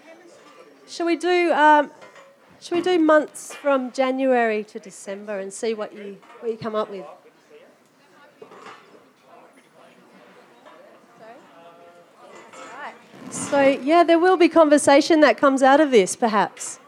Shall 0.92 1.06
we 1.06 1.16
do? 1.16 1.50
Um, 1.54 1.90
shall 2.60 2.76
we 2.76 2.84
do 2.84 2.98
months 2.98 3.54
from 3.54 3.92
January 3.92 4.62
to 4.64 4.78
December 4.78 5.38
and 5.38 5.50
see 5.50 5.72
what 5.72 5.94
you 5.94 6.18
what 6.40 6.52
you 6.52 6.58
come 6.58 6.74
up 6.74 6.90
with? 6.90 7.06
So 13.30 13.62
yeah, 13.62 14.04
there 14.04 14.18
will 14.18 14.36
be 14.36 14.50
conversation 14.50 15.20
that 15.20 15.38
comes 15.38 15.62
out 15.62 15.80
of 15.80 15.90
this, 15.90 16.14
perhaps. 16.14 16.78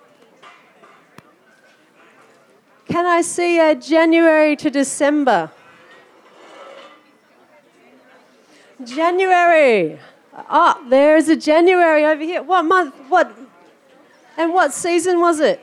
Can 2.95 3.07
I 3.07 3.23
see 3.23 3.59
a 3.59 3.75
January 3.75 4.55
to 4.55 4.71
December? 4.71 5.51
January. 8.85 9.99
Ah, 10.33 10.81
there's 10.89 11.29
a 11.29 11.35
January 11.35 12.05
over 12.05 12.23
here. 12.23 12.41
What 12.45 12.63
month? 12.63 12.95
What 13.09 13.35
And 14.37 14.55
what 14.55 14.73
season 14.73 15.19
was 15.19 15.41
it? 15.41 15.61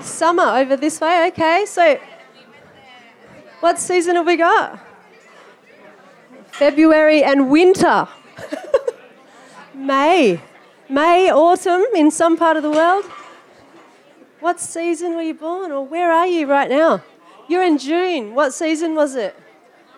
Summer 0.00 0.44
over 0.44 0.76
this 0.76 1.00
way, 1.00 1.26
okay. 1.26 1.64
So, 1.66 1.98
what 3.58 3.80
season 3.80 4.14
have 4.14 4.26
we 4.26 4.36
got? 4.36 4.78
February 6.52 7.24
and 7.24 7.50
winter. 7.50 8.06
May. 9.74 10.40
May, 10.88 11.32
autumn 11.32 11.84
in 11.96 12.12
some 12.12 12.36
part 12.36 12.56
of 12.56 12.62
the 12.62 12.70
world. 12.70 13.06
What 14.44 14.60
season 14.60 15.14
were 15.14 15.22
you 15.22 15.32
born, 15.32 15.72
or 15.72 15.86
where 15.86 16.12
are 16.12 16.26
you 16.26 16.46
right 16.46 16.68
now? 16.68 17.02
You're 17.48 17.62
in 17.62 17.78
June. 17.78 18.34
What 18.34 18.52
season 18.52 18.94
was 18.94 19.14
it? 19.14 19.34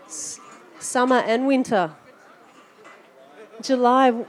S- 0.06 0.38
summer 0.78 1.16
and 1.16 1.48
winter. 1.48 1.90
July. 3.60 4.24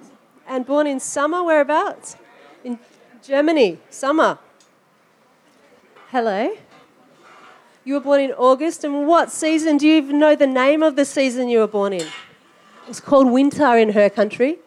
And 0.48 0.66
born 0.66 0.88
in 0.88 1.00
summer, 1.00 1.44
whereabouts? 1.44 2.16
In 2.64 2.80
Germany, 3.22 3.78
summer. 3.92 4.40
Hello. 6.10 6.50
You 7.86 7.94
were 7.94 8.00
born 8.00 8.22
in 8.22 8.32
August, 8.32 8.84
and 8.84 9.06
what 9.06 9.32
season? 9.32 9.78
Do 9.78 9.88
you 9.88 9.98
even 9.98 10.18
know 10.18 10.36
the 10.36 10.48
name 10.48 10.82
of 10.82 10.96
the 10.96 11.06
season 11.06 11.48
you 11.48 11.60
were 11.60 11.68
born 11.68 11.94
in? 11.94 12.08
It's 12.88 13.00
called 13.00 13.30
winter 13.30 13.78
in 13.78 13.92
her 13.92 14.10
country. 14.10 14.58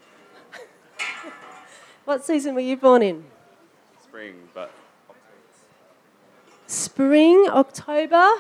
what 2.05 2.25
season 2.25 2.55
were 2.55 2.61
you 2.61 2.77
born 2.77 3.03
in? 3.03 3.25
Spring, 4.01 4.37
but. 4.55 4.71
Spring, 6.71 7.49
October, 7.51 8.31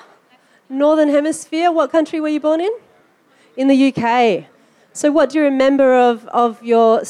Northern 0.69 1.09
Hemisphere. 1.09 1.73
What 1.73 1.90
country 1.90 2.21
were 2.21 2.29
you 2.29 2.38
born 2.38 2.61
in? 2.61 2.71
In 3.57 3.66
the 3.66 3.93
UK. 3.93 4.45
So, 4.93 5.11
what 5.11 5.31
do 5.31 5.38
you 5.38 5.45
remember 5.45 5.97
of, 5.97 6.29
of 6.29 6.62
your, 6.62 7.03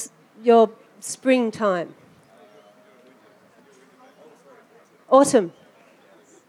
your 0.43 0.71
springtime? 1.01 1.95
Autumn. 5.11 5.53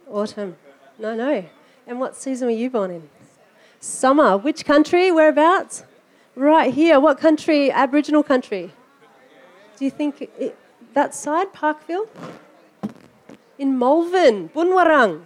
Autumn. 0.09 0.55
No, 0.97 1.15
no. 1.15 1.43
And 1.85 1.99
what 1.99 2.15
season 2.15 2.47
were 2.47 2.53
you 2.53 2.69
born 2.69 2.91
in? 2.91 3.09
Summer. 3.81 4.37
Which 4.37 4.63
country? 4.63 5.11
Whereabouts? 5.11 5.83
Right 6.33 6.73
here. 6.73 6.97
What 6.97 7.19
country? 7.19 7.69
Aboriginal 7.69 8.23
country. 8.23 8.71
Do 9.77 9.83
you 9.83 9.91
think 9.91 10.21
it, 10.21 10.57
that 10.93 11.13
side, 11.13 11.51
Parkville? 11.51 12.07
In 13.61 13.77
Malvern, 13.77 14.49
Boonwurrung. 14.49 15.21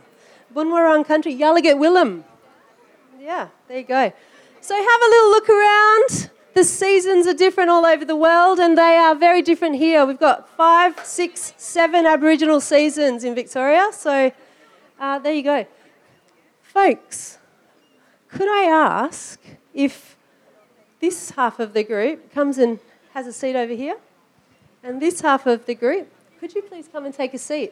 Boonwurrung 0.53 1.07
country, 1.07 1.33
Yalukit 1.33 1.77
Willam. 1.77 2.25
Yeah, 3.17 3.47
there 3.69 3.77
you 3.77 3.85
go. 3.85 4.11
So 4.59 4.75
have 4.75 5.01
a 5.07 5.09
little 5.13 5.29
look 5.29 5.49
around. 5.49 6.31
The 6.53 6.65
seasons 6.65 7.27
are 7.27 7.33
different 7.33 7.69
all 7.69 7.85
over 7.85 8.03
the 8.03 8.15
world, 8.17 8.59
and 8.59 8.77
they 8.77 8.97
are 8.97 9.15
very 9.15 9.41
different 9.41 9.77
here. 9.77 10.05
We've 10.05 10.19
got 10.19 10.49
five, 10.49 10.99
six, 11.05 11.53
seven 11.55 12.05
Aboriginal 12.05 12.59
seasons 12.59 13.23
in 13.23 13.35
Victoria. 13.35 13.87
So 13.93 14.33
uh, 14.99 15.19
there 15.19 15.33
you 15.33 15.43
go. 15.43 15.65
Folks, 16.61 17.37
could 18.27 18.49
I 18.49 18.63
ask 18.63 19.39
if 19.73 20.17
this 20.99 21.29
half 21.29 21.57
of 21.61 21.71
the 21.71 21.85
group 21.85 22.33
comes 22.33 22.57
and 22.57 22.79
has 23.13 23.27
a 23.27 23.33
seat 23.33 23.55
over 23.55 23.73
here, 23.73 23.95
and 24.83 25.01
this 25.01 25.21
half 25.21 25.47
of 25.47 25.65
the 25.65 25.73
group, 25.73 26.09
could 26.41 26.53
you 26.53 26.61
please 26.63 26.89
come 26.91 27.05
and 27.05 27.13
take 27.13 27.33
a 27.33 27.37
seat? 27.37 27.71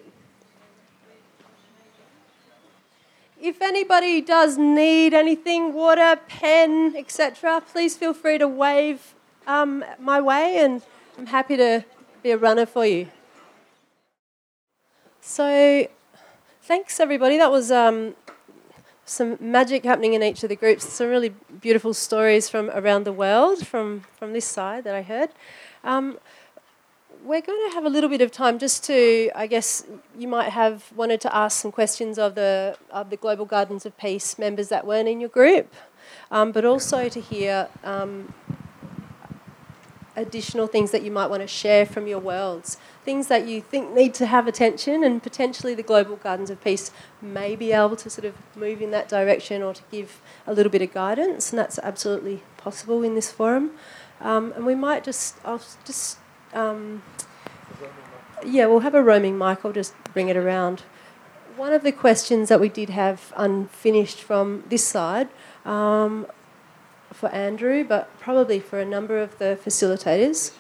If 3.43 3.61
anybody 3.61 4.21
does 4.21 4.57
need 4.57 5.13
anything, 5.13 5.73
water, 5.73 6.17
pen, 6.29 6.93
etc., 6.95 7.59
please 7.59 7.97
feel 7.97 8.13
free 8.13 8.37
to 8.37 8.47
wave 8.47 9.15
um, 9.45 9.83
my 9.99 10.21
way, 10.21 10.59
and 10.59 10.81
I'm 11.17 11.25
happy 11.25 11.57
to 11.57 11.83
be 12.21 12.31
a 12.31 12.37
runner 12.37 12.65
for 12.65 12.85
you. 12.85 13.09
So, 15.19 15.89
thanks 16.61 17.01
everybody. 17.01 17.37
That 17.37 17.51
was 17.51 17.69
um, 17.69 18.15
some 19.03 19.35
magic 19.41 19.83
happening 19.83 20.13
in 20.13 20.23
each 20.23 20.41
of 20.43 20.47
the 20.47 20.55
groups. 20.55 20.85
Some 20.85 21.09
really 21.09 21.33
beautiful 21.59 21.93
stories 21.93 22.47
from 22.47 22.69
around 22.69 23.03
the 23.03 23.11
world, 23.11 23.67
from 23.67 24.05
from 24.17 24.31
this 24.31 24.45
side 24.45 24.85
that 24.85 24.95
I 24.95 25.01
heard. 25.01 25.31
Um, 25.83 26.17
we're 27.23 27.41
going 27.41 27.69
to 27.69 27.73
have 27.75 27.85
a 27.85 27.89
little 27.89 28.09
bit 28.09 28.21
of 28.21 28.31
time 28.31 28.59
just 28.59 28.83
to, 28.85 29.31
I 29.33 29.47
guess, 29.47 29.85
you 30.17 30.27
might 30.27 30.49
have 30.49 30.91
wanted 30.93 31.21
to 31.21 31.35
ask 31.35 31.61
some 31.61 31.71
questions 31.71 32.19
of 32.19 32.35
the 32.35 32.77
of 32.91 33.09
the 33.09 33.17
Global 33.17 33.45
Gardens 33.45 33.85
of 33.85 33.97
Peace 33.97 34.37
members 34.37 34.67
that 34.69 34.85
weren't 34.85 35.07
in 35.07 35.19
your 35.19 35.29
group, 35.29 35.73
um, 36.31 36.51
but 36.51 36.65
also 36.65 37.07
to 37.07 37.21
hear 37.21 37.69
um, 37.83 38.33
additional 40.15 40.67
things 40.67 40.91
that 40.91 41.01
you 41.01 41.11
might 41.11 41.27
want 41.27 41.41
to 41.41 41.47
share 41.47 41.85
from 41.85 42.07
your 42.07 42.19
worlds, 42.19 42.77
things 43.05 43.27
that 43.27 43.47
you 43.47 43.61
think 43.61 43.93
need 43.93 44.13
to 44.15 44.25
have 44.25 44.45
attention, 44.45 45.03
and 45.03 45.23
potentially 45.23 45.73
the 45.73 45.83
Global 45.83 46.17
Gardens 46.17 46.49
of 46.49 46.61
Peace 46.61 46.91
may 47.21 47.55
be 47.55 47.71
able 47.71 47.95
to 47.95 48.09
sort 48.09 48.25
of 48.25 48.35
move 48.55 48.81
in 48.81 48.91
that 48.91 49.07
direction 49.07 49.61
or 49.61 49.73
to 49.73 49.81
give 49.91 50.21
a 50.45 50.53
little 50.53 50.71
bit 50.71 50.81
of 50.81 50.93
guidance, 50.93 51.51
and 51.51 51.59
that's 51.59 51.79
absolutely 51.79 52.43
possible 52.57 53.01
in 53.01 53.15
this 53.15 53.31
forum. 53.31 53.71
Um, 54.19 54.53
and 54.55 54.65
we 54.65 54.75
might 54.75 55.03
just, 55.03 55.37
I'll 55.43 55.61
just 55.85 56.17
um, 56.53 57.01
yeah, 58.45 58.65
we'll 58.65 58.79
have 58.79 58.95
a 58.95 59.03
roaming 59.03 59.37
mic. 59.37 59.63
I'll 59.63 59.71
just 59.71 59.93
bring 60.13 60.29
it 60.29 60.37
around. 60.37 60.83
One 61.55 61.73
of 61.73 61.83
the 61.83 61.91
questions 61.91 62.49
that 62.49 62.59
we 62.59 62.69
did 62.69 62.89
have 62.89 63.31
unfinished 63.37 64.19
from 64.19 64.63
this 64.69 64.85
side 64.85 65.29
um, 65.65 66.25
for 67.11 67.29
Andrew, 67.29 67.83
but 67.83 68.09
probably 68.19 68.59
for 68.59 68.79
a 68.79 68.85
number 68.85 69.19
of 69.19 69.37
the 69.37 69.57
facilitators, 69.63 70.53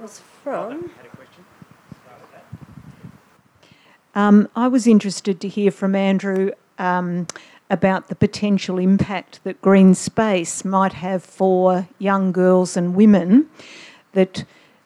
was 0.00 0.20
from. 0.42 0.90
Um, 4.14 4.48
I 4.56 4.66
was 4.66 4.88
interested 4.88 5.40
to 5.40 5.48
hear 5.48 5.70
from 5.70 5.94
Andrew 5.94 6.50
um, 6.78 7.28
about 7.70 8.08
the 8.08 8.16
potential 8.16 8.78
impact 8.78 9.38
that 9.44 9.62
green 9.62 9.94
space 9.94 10.64
might 10.64 10.94
have 10.94 11.22
for 11.22 11.88
young 11.98 12.32
girls 12.32 12.76
and 12.76 12.96
women 12.96 13.48
that 14.12 14.44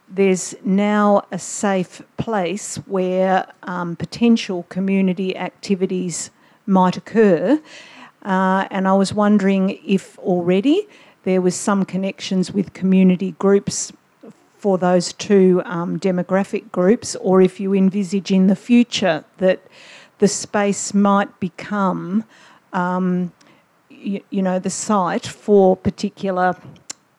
there's 0.09 0.55
now 0.65 1.25
a 1.33 1.39
safe 1.39 2.03
place 2.17 2.77
where 2.87 3.47
um, 3.63 3.97
potential 3.97 4.65
community 4.69 5.37
activities 5.37 6.31
might 6.67 6.97
occur. 6.97 7.61
Uh, 8.23 8.67
and 8.71 8.87
I 8.87 8.93
was 8.95 9.13
wondering 9.13 9.79
if 9.85 10.19
already 10.19 10.87
there 11.25 11.41
was 11.41 11.55
some 11.55 11.85
connections 11.85 12.53
with 12.53 12.73
community 12.75 13.33
groups 13.39 13.93
for 14.59 14.79
those 14.79 15.13
two 15.13 15.61
um, 15.67 15.99
demographic 15.99 16.71
groups, 16.73 17.17
or 17.17 17.43
if 17.43 17.61
you 17.61 17.75
envisage 17.75 18.31
in 18.31 18.47
the 18.47 18.57
future 18.57 19.25
that 19.37 19.61
the 20.21 20.29
space 20.29 20.95
might 20.95 21.39
become, 21.39 22.25
um, 22.73 23.31
you, 23.91 24.23
you 24.31 24.41
know, 24.41 24.59
the 24.59 24.71
site 24.71 25.27
for 25.27 25.77
particular 25.77 26.57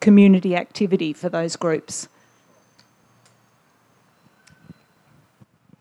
community 0.05 0.55
activity 0.55 1.13
for 1.13 1.29
those 1.29 1.55
groups. 1.55 2.07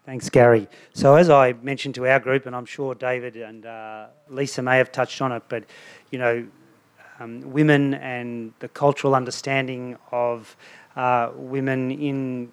Thanks, 0.07 0.31
Gary. 0.31 0.67
So, 0.95 1.17
as 1.17 1.29
I 1.29 1.53
mentioned 1.61 1.95
to 1.97 2.07
our 2.07 2.19
group, 2.21 2.47
and 2.47 2.57
I'm 2.57 2.65
sure 2.65 2.95
David 2.95 3.37
and 3.37 3.67
uh, 3.67 4.07
Lisa 4.31 4.63
may 4.63 4.79
have 4.79 4.91
touched 4.91 5.21
on 5.21 5.31
it, 5.31 5.43
but 5.51 5.65
you 6.11 6.19
know, 6.19 6.47
um, 7.21 7.53
women 7.53 7.93
and 7.93 8.55
the 8.61 8.69
cultural 8.69 9.15
understanding 9.15 9.99
of 10.11 10.57
uh, 10.97 11.29
women 11.35 11.91
in 11.91 12.51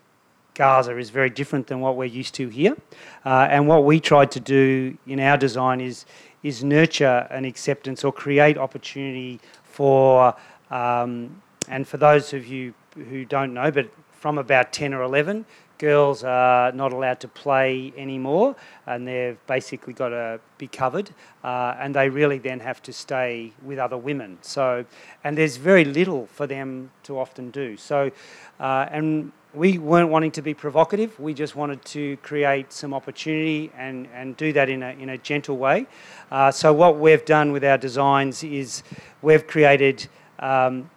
Gaza 0.56 0.98
is 0.98 1.10
very 1.10 1.30
different 1.30 1.68
than 1.68 1.80
what 1.80 1.96
we're 1.96 2.04
used 2.04 2.36
to 2.36 2.50
here. 2.50 2.76
Uh, 3.24 3.48
and 3.50 3.66
what 3.66 3.86
we 3.86 4.02
tried 4.02 4.32
to 4.32 4.42
do 4.42 4.98
in 5.08 5.22
our 5.22 5.38
design 5.38 5.80
is 5.80 6.06
is 6.44 6.66
nurture 6.66 7.28
an 7.30 7.46
acceptance 7.46 8.04
or 8.04 8.12
create 8.12 8.58
opportunity 8.58 9.40
for 9.64 10.36
um, 10.70 11.42
and 11.68 11.88
for 11.88 11.98
those 11.98 12.34
of 12.34 12.46
you 12.48 12.74
who 12.96 13.26
don't 13.26 13.54
know, 13.54 13.72
but 13.72 13.90
from 14.12 14.38
about 14.38 14.72
10 14.74 14.94
or 14.94 15.04
11, 15.04 15.46
girls 15.82 16.24
are 16.24 16.72
not 16.74 16.94
allowed 16.94 17.20
to 17.20 17.28
play 17.28 17.92
anymore 17.98 18.56
and 18.86 19.08
they've 19.08 19.38
basically 19.48 19.94
got 19.94 20.10
to 20.10 20.40
be 20.60 20.68
covered 20.68 21.10
uh, 21.44 21.76
and 21.80 21.96
they 21.96 22.08
really 22.08 22.38
then 22.38 22.60
have 22.60 22.84
to 22.84 22.94
stay 22.94 23.52
with 23.64 23.80
other 23.80 23.98
women. 23.98 24.38
So 24.42 24.86
and 25.24 25.36
there's 25.36 25.58
very 25.58 25.84
little 25.84 26.28
for 26.28 26.46
them 26.46 26.92
to 27.04 27.18
often 27.18 27.50
do. 27.50 27.78
So 27.78 28.12
uh, 28.60 28.86
and 28.92 29.32
we 29.56 29.80
weren't 29.80 30.10
wanting 30.10 30.32
to 30.32 30.44
be 30.44 30.54
provocative. 30.54 31.20
We 31.20 31.34
just 31.34 31.56
wanted 31.56 31.84
to 31.86 32.16
create 32.18 32.72
some 32.72 32.94
opportunity 32.94 33.72
and, 33.76 34.08
and 34.14 34.38
do 34.38 34.54
that 34.54 34.70
in 34.70 34.84
a, 34.84 34.92
in 34.92 35.10
a 35.10 35.18
gentle 35.18 35.58
way. 35.58 35.88
Uh, 36.32 36.52
so 36.52 36.72
what 36.72 37.00
we've 37.00 37.26
done 37.26 37.52
with 37.52 37.64
our 37.64 37.80
designs 37.80 38.44
is 38.44 38.84
we've 39.24 39.48
created 39.48 40.08
um, 40.40 40.92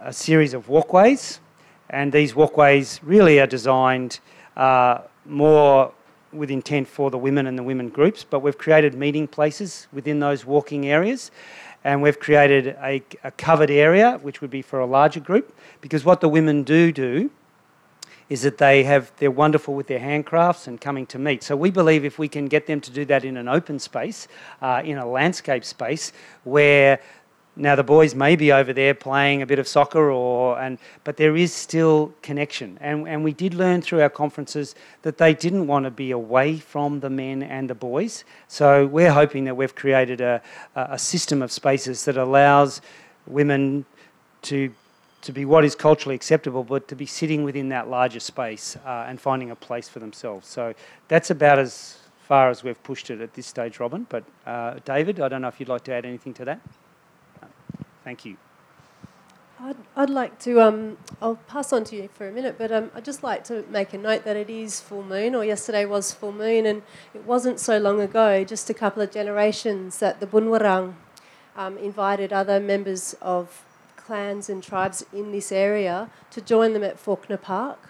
a 0.00 0.12
series 0.12 0.54
of 0.54 0.68
walkways, 0.68 1.40
and 1.90 2.12
these 2.12 2.34
walkways 2.34 3.00
really 3.02 3.40
are 3.40 3.46
designed 3.46 4.20
uh, 4.56 4.98
more 5.24 5.92
with 6.32 6.50
intent 6.50 6.88
for 6.88 7.10
the 7.10 7.18
women 7.18 7.46
and 7.46 7.56
the 7.58 7.62
women 7.62 7.88
groups, 7.88 8.24
but 8.24 8.40
we've 8.40 8.58
created 8.58 8.94
meeting 8.94 9.26
places 9.26 9.86
within 9.92 10.18
those 10.18 10.44
walking 10.44 10.86
areas. 10.86 11.30
And 11.84 12.00
we've 12.00 12.18
created 12.18 12.68
a, 12.82 13.02
a 13.22 13.30
covered 13.32 13.70
area, 13.70 14.18
which 14.22 14.40
would 14.40 14.50
be 14.50 14.62
for 14.62 14.80
a 14.80 14.86
larger 14.86 15.20
group, 15.20 15.54
because 15.80 16.04
what 16.04 16.20
the 16.20 16.28
women 16.28 16.62
do 16.62 16.90
do 16.90 17.30
is 18.30 18.40
that 18.42 18.56
they 18.56 18.84
have 18.84 19.12
they're 19.18 19.30
wonderful 19.30 19.74
with 19.74 19.86
their 19.86 19.98
handcrafts 19.98 20.66
and 20.66 20.80
coming 20.80 21.04
to 21.06 21.18
meet. 21.18 21.42
So 21.42 21.54
we 21.54 21.70
believe 21.70 22.06
if 22.06 22.18
we 22.18 22.26
can 22.26 22.46
get 22.46 22.66
them 22.66 22.80
to 22.80 22.90
do 22.90 23.04
that 23.04 23.22
in 23.24 23.36
an 23.36 23.48
open 23.48 23.78
space, 23.78 24.28
uh, 24.62 24.80
in 24.82 24.96
a 24.96 25.06
landscape 25.06 25.62
space 25.62 26.12
where 26.44 27.00
now 27.56 27.76
the 27.76 27.84
boys 27.84 28.14
may 28.14 28.34
be 28.34 28.52
over 28.52 28.72
there 28.72 28.94
playing 28.94 29.42
a 29.42 29.46
bit 29.46 29.58
of 29.58 29.68
soccer 29.68 30.10
or 30.10 30.58
and 30.58 30.78
but 31.04 31.16
there 31.16 31.36
is 31.36 31.52
still 31.52 32.12
connection. 32.22 32.78
And 32.80 33.08
and 33.08 33.22
we 33.22 33.32
did 33.32 33.54
learn 33.54 33.80
through 33.82 34.02
our 34.02 34.10
conferences 34.10 34.74
that 35.02 35.18
they 35.18 35.34
didn't 35.34 35.66
want 35.66 35.84
to 35.84 35.90
be 35.90 36.10
away 36.10 36.58
from 36.58 37.00
the 37.00 37.10
men 37.10 37.42
and 37.42 37.70
the 37.70 37.74
boys. 37.74 38.24
So 38.48 38.86
we're 38.86 39.12
hoping 39.12 39.44
that 39.44 39.56
we've 39.56 39.74
created 39.74 40.20
a, 40.20 40.42
a 40.74 40.98
system 40.98 41.42
of 41.42 41.52
spaces 41.52 42.04
that 42.06 42.16
allows 42.16 42.80
women 43.26 43.84
to 44.42 44.72
to 45.22 45.32
be 45.32 45.46
what 45.46 45.64
is 45.64 45.74
culturally 45.74 46.14
acceptable, 46.14 46.64
but 46.64 46.86
to 46.88 46.94
be 46.94 47.06
sitting 47.06 47.44
within 47.44 47.70
that 47.70 47.88
larger 47.88 48.20
space 48.20 48.76
uh, 48.84 49.06
and 49.08 49.18
finding 49.18 49.50
a 49.50 49.56
place 49.56 49.88
for 49.88 49.98
themselves. 49.98 50.46
So 50.46 50.74
that's 51.08 51.30
about 51.30 51.58
as 51.58 51.98
far 52.24 52.50
as 52.50 52.62
we've 52.62 52.82
pushed 52.82 53.10
it 53.10 53.22
at 53.22 53.32
this 53.32 53.46
stage, 53.46 53.80
Robin. 53.80 54.06
But 54.08 54.24
uh, 54.44 54.80
David, 54.84 55.20
I 55.20 55.28
don't 55.28 55.40
know 55.40 55.48
if 55.48 55.58
you'd 55.60 55.68
like 55.68 55.84
to 55.84 55.92
add 55.92 56.04
anything 56.04 56.34
to 56.34 56.44
that. 56.44 56.60
Thank 58.04 58.24
you. 58.24 58.36
I'd, 59.60 59.76
I'd 59.96 60.10
like 60.10 60.38
to, 60.40 60.60
um, 60.60 60.98
I'll 61.22 61.36
pass 61.36 61.72
on 61.72 61.84
to 61.84 61.96
you 61.96 62.08
for 62.12 62.28
a 62.28 62.32
minute, 62.32 62.56
but 62.58 62.70
um, 62.70 62.90
I'd 62.94 63.04
just 63.04 63.22
like 63.22 63.44
to 63.44 63.64
make 63.70 63.94
a 63.94 63.98
note 63.98 64.24
that 64.24 64.36
it 64.36 64.50
is 64.50 64.80
full 64.80 65.02
moon, 65.02 65.34
or 65.34 65.44
yesterday 65.44 65.86
was 65.86 66.12
full 66.12 66.32
moon, 66.32 66.66
and 66.66 66.82
it 67.14 67.24
wasn't 67.24 67.58
so 67.58 67.78
long 67.78 68.00
ago, 68.00 68.44
just 68.44 68.68
a 68.68 68.74
couple 68.74 69.00
of 69.00 69.10
generations, 69.10 69.98
that 69.98 70.20
the 70.20 70.26
Boonwurrung 70.26 70.94
um, 71.56 71.78
invited 71.78 72.32
other 72.32 72.60
members 72.60 73.14
of 73.22 73.64
clans 73.96 74.50
and 74.50 74.62
tribes 74.62 75.06
in 75.12 75.32
this 75.32 75.50
area 75.50 76.10
to 76.30 76.42
join 76.42 76.74
them 76.74 76.84
at 76.84 77.02
Fawkner 77.02 77.40
Park, 77.40 77.88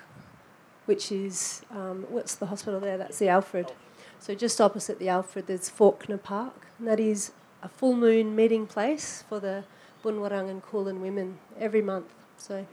which 0.84 1.10
is, 1.10 1.62
um, 1.70 2.06
what's 2.08 2.36
the 2.36 2.46
hospital 2.46 2.78
there? 2.78 2.98
That's 2.98 3.18
the 3.18 3.28
Alfred. 3.28 3.72
So 4.20 4.34
just 4.34 4.60
opposite 4.60 4.98
the 5.00 5.08
Alfred, 5.08 5.48
there's 5.48 5.70
Fawkner 5.70 6.22
Park, 6.22 6.66
and 6.78 6.86
that 6.86 7.00
is 7.00 7.32
a 7.62 7.68
full 7.68 7.96
moon 7.96 8.36
meeting 8.36 8.66
place 8.66 9.24
for 9.28 9.40
the 9.40 9.64
Boonwurrung 10.04 10.50
and 10.50 10.62
Kulin 10.62 11.00
women 11.00 11.38
every 11.58 11.80
month. 11.80 12.12
So, 12.36 12.66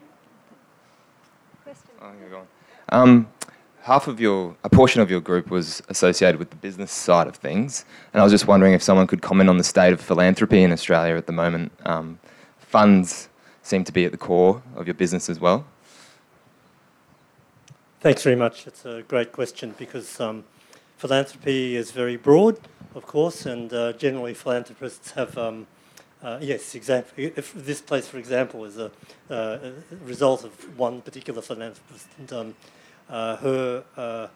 question. 1.63 1.91
Oh, 2.02 2.12
you're. 2.30 2.46
Um, 2.89 3.30
half 3.84 4.08
of 4.08 4.20
your, 4.20 4.58
a 4.65 4.70
portion 4.70 5.02
of 5.02 5.10
your 5.10 5.22
group 5.22 5.50
was 5.50 5.82
associated 5.88 6.38
with 6.38 6.50
the 6.50 6.58
business 6.58 6.91
side 6.91 7.28
of 7.28 7.38
things, 7.38 7.86
and 8.13 8.20
I 8.20 8.24
was 8.24 8.34
just 8.34 8.48
wondering 8.48 8.74
if 8.74 8.84
someone 8.84 9.08
could 9.08 9.22
comment 9.22 9.50
on 9.50 9.58
the 9.58 9.63
state 9.63 9.94
of 9.94 10.02
philanthropy 10.02 10.62
in 10.62 10.74
Australia 10.74 11.15
at 11.15 11.26
the 11.26 11.32
moment. 11.32 11.72
Um, 11.86 12.20
funds 12.60 13.30
seem 13.63 13.86
to 13.86 13.94
be 13.94 14.04
at 14.04 14.12
the 14.12 14.17
core 14.17 14.62
of 14.76 14.86
your 14.86 14.94
business 14.94 15.30
as 15.30 15.39
well. 15.39 15.65
Thanks 18.02 18.24
very 18.24 18.36
much. 18.36 18.67
It's 18.67 18.84
a 18.84 19.04
great 19.08 19.32
question 19.32 19.74
because 19.78 20.20
um, 20.20 20.44
philanthropy 20.98 21.78
is 21.78 21.91
very 21.91 22.17
broad, 22.17 22.60
of 22.94 23.06
course, 23.06 23.46
and 23.46 23.72
uh, 23.72 23.94
generally 23.94 24.34
philanthropists 24.34 25.12
have 25.12 25.38
um, 25.38 25.67
uh, 26.24 26.38
yes, 26.40 26.76
exactly. 26.76 27.34
If 27.36 27.54
this 27.54 27.82
place, 27.82 28.08
for 28.08 28.18
example, 28.18 28.66
is 28.66 28.78
a, 28.78 28.92
uh, 29.30 29.34
a 29.34 29.72
result 30.06 30.44
of 30.44 30.78
one 30.78 31.02
particular 31.02 31.42
philanthropist, 31.42 32.08
and 32.20 32.34
um, 32.34 32.56
uh, 33.10 33.38
her 33.38 33.84
uh, 33.98 34.28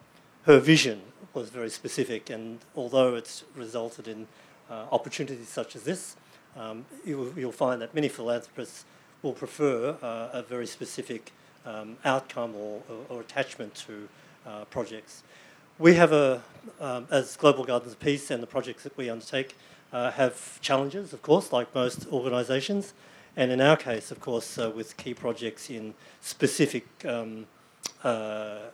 her 0.43 0.59
vision 0.59 1.01
was 1.33 1.49
very 1.49 1.69
specific, 1.69 2.29
and 2.29 2.59
although 2.75 3.15
it's 3.15 3.43
resulted 3.55 4.07
in 4.07 4.27
uh, 4.69 4.85
opportunities 4.91 5.47
such 5.47 5.75
as 5.75 5.83
this, 5.83 6.15
um, 6.57 6.85
you, 7.05 7.33
will 7.35 7.51
find 7.51 7.81
that 7.81 7.93
many 7.93 8.07
philanthropists 8.07 8.85
will 9.21 9.33
prefer 9.33 9.95
uh, 10.01 10.29
a 10.33 10.41
very 10.41 10.67
specific 10.67 11.31
um, 11.65 11.97
outcome 12.05 12.55
or, 12.55 12.81
or, 12.89 13.17
or, 13.17 13.21
attachment 13.21 13.73
to 13.75 14.07
projects. 14.69 15.23
We 15.79 15.95
have 15.95 16.11
a, 16.11 16.41
um, 16.79 17.07
as 17.09 17.35
Global 17.35 17.63
Gardens 17.63 17.93
of 17.93 17.99
Peace 17.99 18.29
and 18.31 18.41
the 18.41 18.47
projects 18.47 18.83
that 18.83 18.95
we 18.95 19.09
undertake, 19.09 19.55
uh, 19.91 20.11
have 20.11 20.59
challenges, 20.61 21.13
of 21.13 21.21
course, 21.21 21.51
like 21.51 21.73
most 21.73 22.07
organisations. 22.11 22.93
And 23.37 23.51
in 23.51 23.61
our 23.61 23.77
case, 23.77 24.11
of 24.11 24.19
course, 24.19 24.57
uh, 24.57 24.69
with 24.69 24.97
key 24.97 25.13
projects 25.13 25.69
in 25.69 25.93
specific 26.21 26.85
um, 27.05 27.47
uh, 28.03 28.07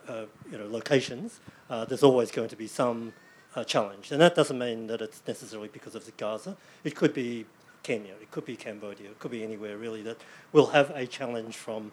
uh 0.08 0.24
you 0.50 0.58
know, 0.58 0.66
locations, 0.66 1.40
uh, 1.70 1.84
there's 1.84 2.02
always 2.02 2.30
going 2.30 2.48
to 2.48 2.56
be 2.56 2.66
some 2.66 3.12
uh, 3.54 3.64
challenge. 3.64 4.12
And 4.12 4.20
that 4.20 4.34
doesn't 4.34 4.58
mean 4.58 4.86
that 4.86 5.00
it's 5.00 5.22
necessarily 5.26 5.68
because 5.68 5.94
of 5.94 6.04
the 6.04 6.12
Gaza. 6.12 6.56
It 6.84 6.94
could 6.94 7.12
be 7.12 7.46
Kenya, 7.82 8.14
it 8.20 8.30
could 8.30 8.44
be 8.44 8.56
Cambodia, 8.56 9.10
it 9.10 9.18
could 9.18 9.32
be 9.32 9.42
anywhere 9.42 9.76
really 9.76 10.02
that 10.02 10.18
will 10.52 10.68
have 10.68 10.90
a 10.90 11.06
challenge 11.06 11.56
from 11.56 11.92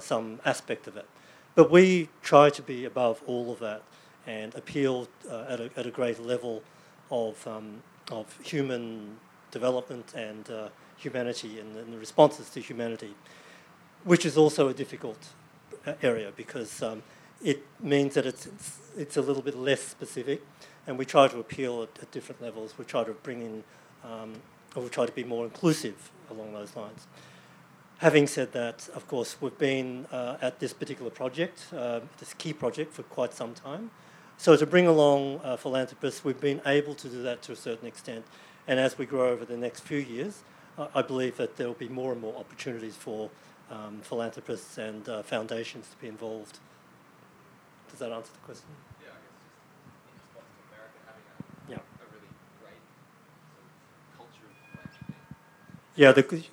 some 0.00 0.38
aspect 0.44 0.86
of 0.86 0.98
it. 0.98 1.06
But 1.54 1.70
we 1.70 2.10
try 2.22 2.50
to 2.50 2.62
be 2.62 2.84
above 2.84 3.22
all 3.26 3.50
of 3.50 3.58
that 3.60 3.82
and 4.26 4.54
appeal 4.54 5.08
at, 5.30 5.60
a, 5.60 5.70
at 5.76 5.86
a 5.86 5.90
greater 5.90 6.22
level 6.22 6.62
of 7.10 7.46
um, 7.46 7.82
of 8.10 8.38
human 8.42 9.16
development 9.50 10.14
and 10.14 10.50
uh, 10.50 10.68
humanity 10.96 11.60
and, 11.60 11.76
and, 11.76 11.92
the 11.92 11.98
responses 11.98 12.50
to 12.50 12.60
humanity, 12.60 13.14
which 14.04 14.26
is 14.26 14.36
also 14.36 14.68
a 14.68 14.74
difficult 14.74 15.18
uh, 15.86 15.92
area 16.02 16.32
because 16.36 16.82
um, 16.82 17.02
it 17.42 17.62
means 17.80 18.14
that 18.14 18.26
it's, 18.26 18.46
it's, 18.46 18.78
it's, 18.96 19.16
a 19.16 19.22
little 19.22 19.42
bit 19.42 19.56
less 19.56 19.80
specific 19.80 20.42
and 20.86 20.98
we 20.98 21.04
try 21.04 21.28
to 21.28 21.38
appeal 21.38 21.82
at, 21.82 22.02
at 22.02 22.10
different 22.10 22.42
levels. 22.42 22.74
We 22.78 22.84
try 22.84 23.04
to 23.04 23.12
bring 23.12 23.42
in, 23.42 23.64
um, 24.04 24.34
or 24.74 24.82
we 24.82 24.88
try 24.88 25.06
to 25.06 25.12
be 25.12 25.24
more 25.24 25.44
inclusive 25.44 26.10
along 26.30 26.52
those 26.52 26.74
lines. 26.76 27.06
Having 27.98 28.28
said 28.28 28.52
that, 28.52 28.88
of 28.94 29.08
course, 29.08 29.36
we've 29.40 29.58
been 29.58 30.06
uh, 30.12 30.36
at 30.40 30.60
this 30.60 30.72
particular 30.72 31.10
project, 31.10 31.66
uh, 31.76 32.00
this 32.18 32.32
key 32.34 32.52
project, 32.52 32.92
for 32.92 33.02
quite 33.02 33.34
some 33.34 33.54
time. 33.54 33.90
So 34.40 34.56
to 34.56 34.66
bring 34.66 34.86
along 34.86 35.40
uh, 35.42 35.56
philanthropists, 35.56 36.24
we've 36.24 36.40
been 36.40 36.60
able 36.64 36.94
to 36.94 37.08
do 37.08 37.22
that 37.24 37.42
to 37.42 37.52
a 37.52 37.56
certain 37.56 37.88
extent. 37.88 38.24
And 38.68 38.78
as 38.78 38.96
we 38.96 39.04
grow 39.04 39.30
over 39.30 39.44
the 39.44 39.56
next 39.56 39.80
few 39.80 39.98
years, 39.98 40.42
uh, 40.78 40.86
I 40.94 41.02
believe 41.02 41.36
that 41.38 41.56
there 41.56 41.66
will 41.66 41.74
be 41.74 41.88
more 41.88 42.12
and 42.12 42.20
more 42.20 42.36
opportunities 42.36 42.94
for 42.94 43.30
um, 43.68 43.98
philanthropists 44.00 44.78
and 44.78 45.08
uh, 45.08 45.24
foundations 45.24 45.88
to 45.88 45.96
be 45.96 46.06
involved. 46.06 46.60
Does 47.90 47.98
that 47.98 48.12
answer 48.12 48.30
the 48.32 48.46
question? 48.46 48.68
Yeah, 49.02 49.08
I 49.08 49.18
guess 49.18 49.34
just 49.90 50.06
in 50.06 50.14
response 50.14 50.46
to 50.54 50.62
America 50.70 50.98
having 51.04 51.26
a, 51.34 51.70
yeah. 51.72 51.82
a 51.98 52.06
really 52.14 52.30
great 52.62 52.82
sort 53.50 53.66
of 53.66 54.16
culture 54.16 54.46
of 54.46 55.34
Yeah, 55.96 56.12
the, 56.12 56.44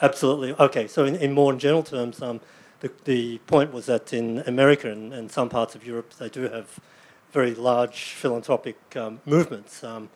absolutely. 0.00 0.52
Okay, 0.52 0.86
so 0.86 1.04
in, 1.04 1.16
in 1.16 1.32
more 1.32 1.52
general 1.54 1.82
terms, 1.82 2.22
um, 2.22 2.40
the, 2.78 2.92
the 3.04 3.38
point 3.48 3.72
was 3.72 3.86
that 3.86 4.12
in 4.12 4.44
America 4.46 4.88
and, 4.88 5.12
and 5.12 5.28
some 5.28 5.48
parts 5.48 5.74
of 5.74 5.84
Europe, 5.84 6.14
they 6.14 6.28
do 6.28 6.42
have 6.42 6.78
very 7.32 7.54
large 7.54 8.12
philanthropic 8.12 8.76
um, 8.96 9.20
movements. 9.24 9.84
Um, 9.84 10.10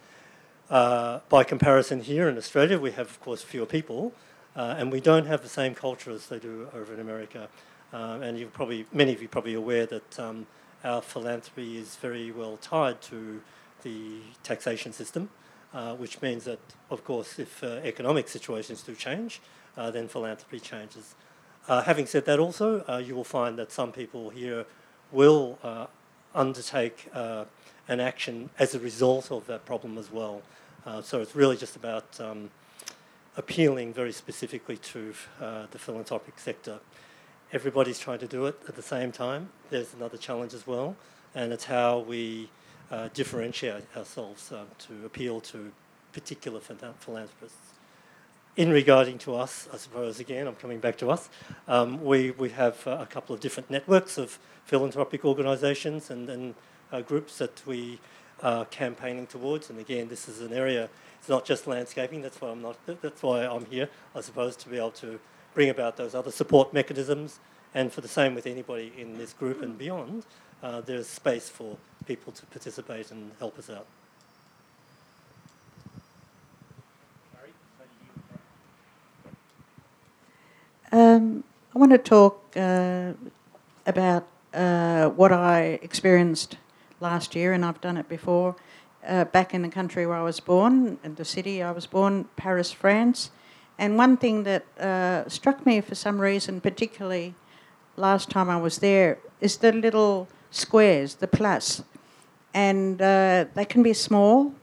uh, 0.71 1.21
by 1.29 1.45
comparison, 1.45 2.01
here 2.01 2.29
in 2.29 2.37
Australia, 2.37 2.79
we 2.79 2.93
have, 2.93 3.07
of 3.07 3.21
course, 3.21 3.43
fewer 3.43 3.67
people, 3.67 4.13
uh, 4.57 4.75
and 4.79 4.91
we 4.91 5.01
don't 5.01 5.27
have 5.27 5.43
the 5.43 5.49
same 5.49 5.75
culture 5.75 6.11
as 6.11 6.27
they 6.27 6.39
do 6.39 6.69
over 6.75 6.93
in 6.93 7.01
America. 7.01 7.49
Uh, 7.93 8.19
and 8.23 8.39
you 8.39 8.47
probably, 8.47 8.87
many 8.93 9.13
of 9.13 9.23
you 9.23 9.29
probably 9.29 9.55
aware 9.55 9.87
that 9.87 10.19
um, 10.19 10.47
our 10.83 11.01
philanthropy 11.01 11.79
is 11.79 11.97
very 11.97 12.33
well 12.33 12.57
tied 12.57 13.01
to 13.03 13.41
the 13.83 14.19
taxation 14.43 14.93
system, 14.93 15.29
uh, 15.73 15.95
which 15.95 16.21
means 16.21 16.45
that, 16.45 16.59
of 16.91 17.05
course, 17.05 17.39
if 17.39 17.63
uh, 17.63 17.81
economic 17.85 18.29
situations 18.29 18.83
do 18.83 18.95
change, 18.95 19.41
uh, 19.77 19.91
then 19.91 20.09
philanthropy 20.09 20.59
changes. 20.59 21.15
having 21.69 22.07
said 22.07 22.25
that, 22.25 22.39
also, 22.41 22.99
you 22.99 23.15
will 23.15 23.25
find 23.25 23.59
that 23.59 23.71
some 23.71 23.93
people 23.93 24.31
here 24.31 24.65
will 25.13 25.59
undertake 26.35 27.09
uh, 27.15 27.45
an 27.89 28.01
action 28.01 28.51
as 28.59 28.75
a 28.75 28.79
result 28.79 29.31
of 29.31 29.47
that 29.47 29.65
problem 29.65 29.99
as 29.99 30.11
well. 30.11 30.43
Uh, 30.87 31.01
so 31.03 31.21
it's 31.21 31.35
really 31.35 31.57
just 31.57 31.77
about 31.77 32.21
um, 32.21 32.51
appealing 33.37 33.93
very 33.93 34.13
specifically 34.13 34.77
to 34.77 35.15
uh, 35.41 35.67
the 35.71 35.79
philanthropic 35.79 36.39
sector. 36.39 36.79
Everybody's 37.53 37.99
trying 37.99 38.19
to 38.19 38.27
do 38.27 38.47
it 38.47 38.61
at 38.69 38.77
the 38.77 38.83
same 38.83 39.13
time. 39.13 39.49
There's 39.71 39.95
another 39.95 40.17
challenge 40.17 40.55
as 40.55 40.67
well, 40.67 40.97
and 41.35 41.53
it's 41.53 41.65
how 41.65 42.01
we 42.01 42.51
uh, 42.91 43.09
differentiate 43.15 43.85
ourselves 43.97 44.53
uh, 44.53 44.65
to 44.87 45.07
appeal 45.07 45.41
to 45.41 45.73
particular 46.13 46.61
philanthropists. 46.61 47.74
In 48.57 48.71
regarding 48.71 49.19
to 49.19 49.35
us, 49.35 49.69
I 49.73 49.79
suppose 49.79 50.21
again, 50.21 50.47
I'm 50.47 50.55
coming 50.55 50.79
back 50.79 50.97
to 50.99 51.11
us. 51.11 51.29
Um, 51.67 52.05
we 52.05 52.31
we 52.31 52.51
have 52.51 52.87
uh, 52.87 52.99
a 53.01 53.07
couple 53.07 53.35
of 53.35 53.41
different 53.41 53.69
networks 53.69 54.17
of 54.17 54.39
philanthropic 54.65 55.25
organisations 55.25 56.09
and, 56.09 56.31
and 56.31 56.55
uh, 56.93 57.01
groups 57.01 57.39
that 57.39 57.67
we 57.67 57.99
are 58.45 58.65
campaigning 58.67 59.27
towards. 59.27 59.71
And 59.71 59.81
again, 59.81 60.07
this 60.09 60.29
is 60.29 60.41
an 60.41 60.53
area. 60.53 60.89
It's 61.19 61.29
not 61.29 61.45
just 61.45 61.67
landscaping. 61.67 62.23
That's 62.23 62.41
why 62.41 62.51
I'm 62.51 62.63
not. 62.63 62.77
That's 62.87 63.25
why 63.25 63.45
I'm 63.45 63.67
here. 63.67 63.89
I 64.15 64.21
suppose 64.21 64.55
to 64.59 64.69
be 64.69 64.77
able 64.77 64.93
to 65.03 65.19
bring 65.53 65.69
about 65.69 65.97
those 65.97 66.15
other 66.15 66.31
support 66.31 66.73
mechanisms. 66.73 67.41
And 67.75 67.93
for 67.93 68.03
the 68.03 68.09
same 68.09 68.37
with 68.37 68.47
anybody 68.47 68.93
in 68.97 69.19
this 69.19 69.33
group 69.33 69.63
and 69.63 69.77
beyond, 69.77 70.27
uh, 70.63 70.81
there's 70.81 71.09
space 71.09 71.49
for 71.49 71.77
people 72.07 72.33
to 72.33 72.47
participate 72.47 73.11
and 73.11 73.33
help 73.41 73.59
us 73.59 73.69
out. 73.69 73.87
Um, 80.95 81.43
I 81.75 81.79
want 81.81 81.91
to 81.91 81.99
talk 81.99 82.41
uh, 82.55 83.15
about 83.85 84.29
uh, 84.53 85.09
what 85.09 85.33
I 85.33 85.81
experienced 85.83 86.57
last 87.01 87.35
year, 87.35 87.53
and 87.53 87.65
I've 87.65 87.81
done 87.81 87.97
it 87.97 88.09
before, 88.09 88.55
uh, 89.05 89.25
back 89.25 89.55
in 89.55 89.63
the 89.63 89.69
country 89.69 90.07
where 90.07 90.17
I 90.17 90.23
was 90.23 90.39
born, 90.39 90.99
in 91.03 91.17
the 91.17 91.25
city 91.25 91.65
I 91.65 91.73
was 91.73 91.85
born, 91.85 92.27
Paris, 92.37 92.71
France. 92.71 93.33
And 93.77 93.99
one 93.99 94.17
thing 94.17 94.45
that 94.45 94.65
uh, 94.79 95.29
struck 95.29 95.67
me 95.67 95.81
for 95.81 95.97
some 95.97 96.21
reason, 96.21 96.61
particularly 96.61 97.35
last 97.97 98.31
time 98.31 98.49
I 98.49 98.61
was 98.61 98.79
there, 98.79 99.19
is 99.41 99.57
the 99.57 99.73
little 99.73 100.29
squares, 100.53 101.17
the 101.17 101.27
place. 101.27 101.83
And 102.55 103.03
uh, 103.03 103.47
they 103.55 103.65
can 103.65 103.83
be 103.83 103.95
small, 103.95 104.55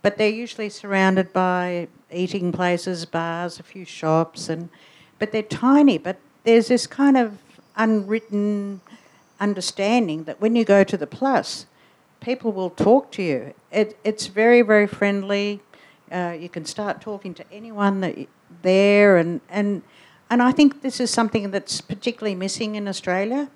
but 0.00 0.16
they're 0.16 0.30
usually 0.30 0.70
surrounded 0.70 1.34
by 1.34 1.88
eating 2.10 2.50
places, 2.50 3.04
bars, 3.04 3.60
a 3.60 3.62
few 3.62 3.84
shops, 3.84 4.48
and 4.48 4.70
but 5.18 5.32
they're 5.32 5.42
tiny. 5.42 5.98
But 5.98 6.18
there's 6.44 6.68
this 6.68 6.86
kind 6.86 7.16
of 7.16 7.38
unwritten 7.76 8.80
understanding 9.40 10.24
that 10.24 10.40
when 10.40 10.56
you 10.56 10.64
go 10.64 10.84
to 10.84 10.96
the 10.96 11.06
plus, 11.06 11.66
people 12.20 12.52
will 12.52 12.70
talk 12.70 13.10
to 13.12 13.22
you. 13.22 13.54
It, 13.70 13.98
it's 14.04 14.26
very, 14.28 14.62
very 14.62 14.86
friendly. 14.86 15.60
Uh, 16.10 16.36
you 16.38 16.48
can 16.48 16.64
start 16.64 17.00
talking 17.00 17.34
to 17.34 17.44
anyone 17.52 18.00
that 18.00 18.16
there, 18.62 19.16
and, 19.16 19.40
and 19.48 19.82
and 20.28 20.42
I 20.42 20.52
think 20.52 20.82
this 20.82 20.98
is 21.00 21.10
something 21.10 21.50
that's 21.50 21.80
particularly 21.80 22.34
missing 22.34 22.74
in 22.74 22.88
Australia. 22.88 23.48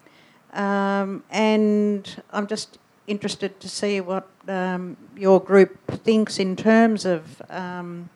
Um, 0.53 1.25
and 1.31 2.23
I'm 2.33 2.47
just 2.47 2.79
interested 3.07 3.59
to 3.61 3.69
see 3.69 4.01
what 4.01 4.29
um, 4.47 4.97
your 5.17 5.41
group 5.41 5.77
thinks 6.05 6.39
in 6.39 6.55
terms 6.55 7.05
of 7.05 7.43
um, 7.51 8.09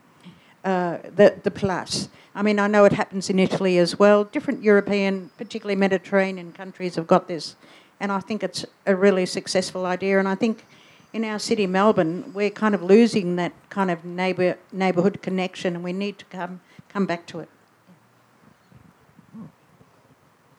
uh, 0.65 0.99
the 1.15 1.35
the 1.43 1.51
plus. 1.51 2.09
I 2.35 2.43
mean, 2.43 2.59
I 2.59 2.67
know 2.67 2.85
it 2.85 2.93
happens 2.93 3.31
in 3.31 3.39
Italy 3.39 3.79
as 3.79 3.99
well. 3.99 4.25
Different 4.25 4.63
European, 4.63 5.31
particularly 5.39 5.77
Mediterranean 5.77 6.53
countries, 6.53 6.97
have 6.97 7.07
got 7.07 7.29
this, 7.29 7.55
and 8.01 8.11
I 8.11 8.21
think 8.21 8.43
it's 8.43 8.67
a 8.87 8.97
really 8.97 9.27
successful 9.27 9.87
idea. 9.87 10.19
And 10.19 10.27
I 10.27 10.35
think 10.35 10.65
in 11.13 11.25
our 11.25 11.39
city, 11.39 11.67
Melbourne, 11.67 12.33
we're 12.35 12.51
kind 12.51 12.75
of 12.75 12.83
losing 12.83 13.37
that 13.37 13.53
kind 13.71 13.91
of 13.91 14.05
neighbour 14.05 14.59
neighbourhood 14.73 15.23
connection, 15.23 15.77
and 15.77 15.85
we 15.85 15.93
need 15.93 16.19
to 16.19 16.25
come 16.25 16.61
come 16.89 17.07
back 17.07 17.27
to 17.27 17.41
it. 17.41 17.49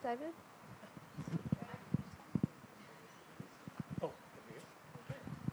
David? 0.02 0.32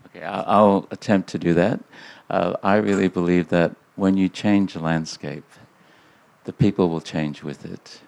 Okay, 0.07 0.23
I'll 0.23 0.87
attempt 0.91 1.29
to 1.29 1.39
do 1.39 1.53
that. 1.55 1.79
Uh, 2.29 2.53
I 2.63 2.75
really 2.75 3.07
believe 3.07 3.49
that 3.49 3.75
when 3.95 4.17
you 4.17 4.29
change 4.29 4.73
the 4.73 4.79
landscape, 4.79 5.49
the 6.45 6.53
people 6.53 6.89
will 6.89 7.01
change 7.01 7.43
with 7.43 7.65
it. 7.65 8.01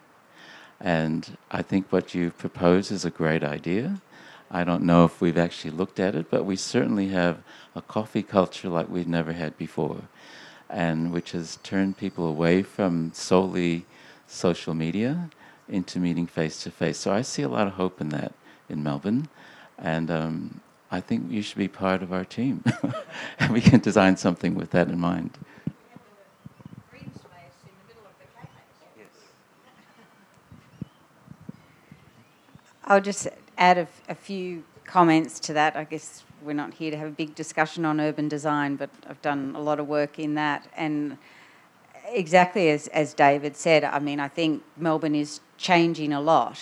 And 0.80 1.38
I 1.52 1.62
think 1.62 1.92
what 1.92 2.14
you 2.14 2.32
propose 2.32 2.92
is 2.92 3.06
a 3.06 3.10
great 3.10 3.44
idea. 3.44 4.02
I 4.52 4.64
don't 4.64 4.84
know 4.84 5.06
if 5.06 5.22
we've 5.22 5.38
actually 5.38 5.72
looked 5.72 6.00
at 6.00 6.16
it, 6.16 6.30
but 6.30 6.44
we 6.44 6.56
certainly 6.56 7.10
have 7.10 7.40
a 7.76 7.82
coffee 7.82 8.24
culture 8.24 8.70
like 8.70 8.90
we've 8.90 9.08
never 9.08 9.34
had 9.34 9.58
before, 9.58 10.04
and 10.70 11.12
which 11.12 11.32
has 11.32 11.58
turned 11.64 11.98
people 11.98 12.28
away 12.28 12.62
from 12.62 13.12
solely 13.14 13.86
social 14.28 14.74
media 14.74 15.30
into 15.68 16.00
meeting 16.00 16.28
face 16.28 16.62
to 16.64 16.72
face. 16.72 16.98
So 16.98 17.12
I 17.12 17.22
see 17.22 17.42
a 17.42 17.50
lot 17.50 17.68
of 17.68 17.74
hope 17.74 18.02
in 18.02 18.10
that 18.10 18.34
in 18.70 18.84
Melbourne, 18.84 19.28
and 19.78 20.12
um, 20.12 20.62
I 20.92 21.02
think 21.02 21.32
you 21.32 21.42
should 21.42 21.58
be 21.58 21.68
part 21.68 22.04
of 22.04 22.14
our 22.14 22.26
team, 22.26 22.64
and 23.40 23.52
we 23.52 23.62
can 23.62 23.80
design 23.80 24.18
something 24.18 24.56
with 24.56 24.72
that 24.72 24.90
in 24.90 25.00
mind. 25.00 25.38
I'll 32.88 33.02
just 33.02 33.28
add 33.58 33.80
a, 33.80 33.88
a, 34.10 34.14
few 34.14 34.64
comments 34.86 35.40
to 35.40 35.54
that. 35.54 35.76
I 35.76 35.86
guess 35.86 36.24
we're 36.44 36.54
not 36.54 36.76
here 36.76 36.92
to 36.92 36.98
have 36.98 37.08
a 37.08 37.12
big 37.12 37.34
discussion 37.34 37.84
on 37.84 38.00
urban 38.00 38.28
design, 38.28 38.76
but 38.76 38.92
I've 39.10 39.22
done 39.24 39.54
a 39.56 39.60
lot 39.60 39.80
of 39.80 39.88
work 39.88 40.20
in 40.20 40.36
that. 40.36 40.68
And 40.78 41.18
exactly 42.08 42.70
as, 42.70 42.88
as 42.90 43.16
David 43.16 43.56
said, 43.56 43.84
I 43.84 43.98
mean, 43.98 44.20
I 44.20 44.28
think 44.28 44.64
Melbourne 44.78 45.16
is 45.16 45.40
changing 45.58 46.14
a 46.14 46.22
lot 46.22 46.60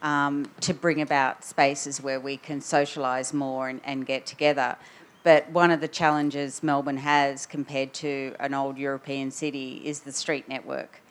um, 0.00 0.50
to 0.62 0.72
bring 0.72 1.02
about 1.02 1.44
spaces 1.44 2.00
where 2.00 2.18
we 2.18 2.38
can 2.38 2.60
socialise 2.60 3.34
more 3.34 3.68
and, 3.68 3.82
and 3.84 4.06
get 4.06 4.24
together. 4.24 4.74
But 5.22 5.50
one 5.50 5.70
of 5.70 5.82
the 5.82 5.88
challenges 5.88 6.62
Melbourne 6.62 6.96
has 6.96 7.44
compared 7.44 7.92
to 7.94 8.34
an 8.40 8.54
old 8.54 8.78
European 8.78 9.30
city 9.30 9.82
is 9.84 10.00
the 10.00 10.12
street 10.12 10.48
network. 10.48 11.02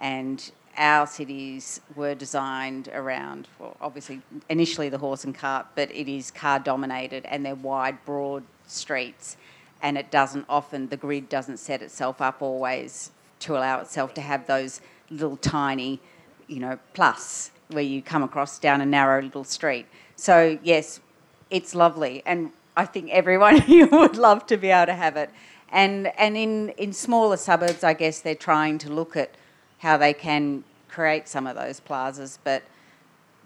And 0.00 0.50
our 0.78 1.06
cities 1.06 1.80
were 1.96 2.14
designed 2.14 2.88
around, 2.94 3.48
well, 3.58 3.76
obviously, 3.80 4.22
initially 4.48 4.88
the 4.88 4.98
horse 4.98 5.24
and 5.24 5.34
cart, 5.34 5.66
but 5.74 5.90
it 5.90 6.08
is 6.08 6.30
car 6.30 6.60
dominated 6.60 7.24
and 7.26 7.44
they're 7.44 7.54
wide, 7.54 7.98
broad 8.06 8.44
streets. 8.66 9.36
And 9.82 9.98
it 9.98 10.10
doesn't 10.10 10.46
often, 10.48 10.88
the 10.88 10.96
grid 10.96 11.28
doesn't 11.28 11.58
set 11.58 11.82
itself 11.82 12.20
up 12.20 12.42
always 12.42 13.10
to 13.40 13.56
allow 13.56 13.80
itself 13.80 14.14
to 14.14 14.20
have 14.20 14.46
those 14.46 14.80
little 15.10 15.36
tiny, 15.36 16.00
you 16.46 16.60
know, 16.60 16.78
plus 16.94 17.50
where 17.68 17.82
you 17.82 18.00
come 18.00 18.22
across 18.22 18.58
down 18.58 18.80
a 18.80 18.86
narrow 18.86 19.20
little 19.20 19.44
street. 19.44 19.86
So, 20.16 20.58
yes, 20.62 21.00
it's 21.50 21.74
lovely. 21.74 22.22
And 22.24 22.52
I 22.76 22.86
think 22.86 23.10
everyone 23.10 23.60
here 23.62 23.88
would 23.88 24.16
love 24.16 24.46
to 24.46 24.56
be 24.56 24.68
able 24.68 24.86
to 24.86 24.94
have 24.94 25.16
it. 25.16 25.30
And, 25.70 26.08
and 26.18 26.36
in, 26.36 26.70
in 26.70 26.92
smaller 26.92 27.36
suburbs, 27.36 27.84
I 27.84 27.92
guess 27.94 28.20
they're 28.20 28.34
trying 28.34 28.78
to 28.78 28.92
look 28.92 29.16
at 29.16 29.34
how 29.78 29.96
they 29.96 30.12
can 30.12 30.64
create 30.88 31.28
some 31.28 31.46
of 31.46 31.56
those 31.56 31.80
plazas, 31.80 32.38
but 32.44 32.62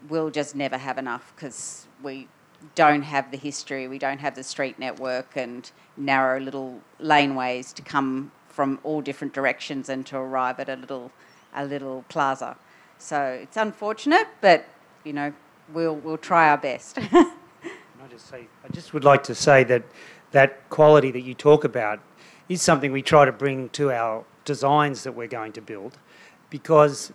we'll 0.08 0.30
just 0.30 0.56
never 0.56 0.78
have 0.78 0.98
enough 0.98 1.32
because 1.34 1.86
we 2.02 2.28
don't 2.74 3.02
have 3.02 3.30
the 3.30 3.36
history, 3.36 3.88
we 3.88 3.98
don't 3.98 4.18
have 4.18 4.34
the 4.34 4.42
street 4.42 4.78
network 4.78 5.36
and 5.36 5.70
narrow 5.96 6.40
little 6.40 6.80
laneways 7.00 7.72
to 7.74 7.82
come 7.82 8.32
from 8.48 8.78
all 8.84 9.00
different 9.00 9.32
directions 9.32 9.88
and 9.88 10.06
to 10.06 10.16
arrive 10.16 10.60
at 10.60 10.68
a 10.68 10.76
little 10.76 11.10
a 11.54 11.64
little 11.64 12.04
plaza. 12.08 12.56
So 12.98 13.22
it's 13.42 13.56
unfortunate, 13.56 14.28
but 14.40 14.66
you 15.04 15.12
know 15.12 15.32
we'll 15.72 15.96
we'll 15.96 16.18
try 16.18 16.48
our 16.48 16.58
best. 16.58 16.98
I 17.12 18.08
just 18.10 18.28
say 18.28 18.46
I 18.64 18.68
just 18.72 18.94
would 18.94 19.04
like 19.04 19.22
to 19.24 19.34
say 19.34 19.64
that 19.64 19.82
that 20.30 20.68
quality 20.70 21.10
that 21.10 21.20
you 21.20 21.34
talk 21.34 21.64
about 21.64 22.00
is 22.48 22.62
something 22.62 22.92
we 22.92 23.02
try 23.02 23.24
to 23.24 23.32
bring 23.32 23.68
to 23.70 23.92
our 23.92 24.24
designs 24.44 25.04
that 25.04 25.12
we're 25.12 25.28
going 25.28 25.52
to 25.52 25.60
build 25.60 25.98
because 26.52 27.14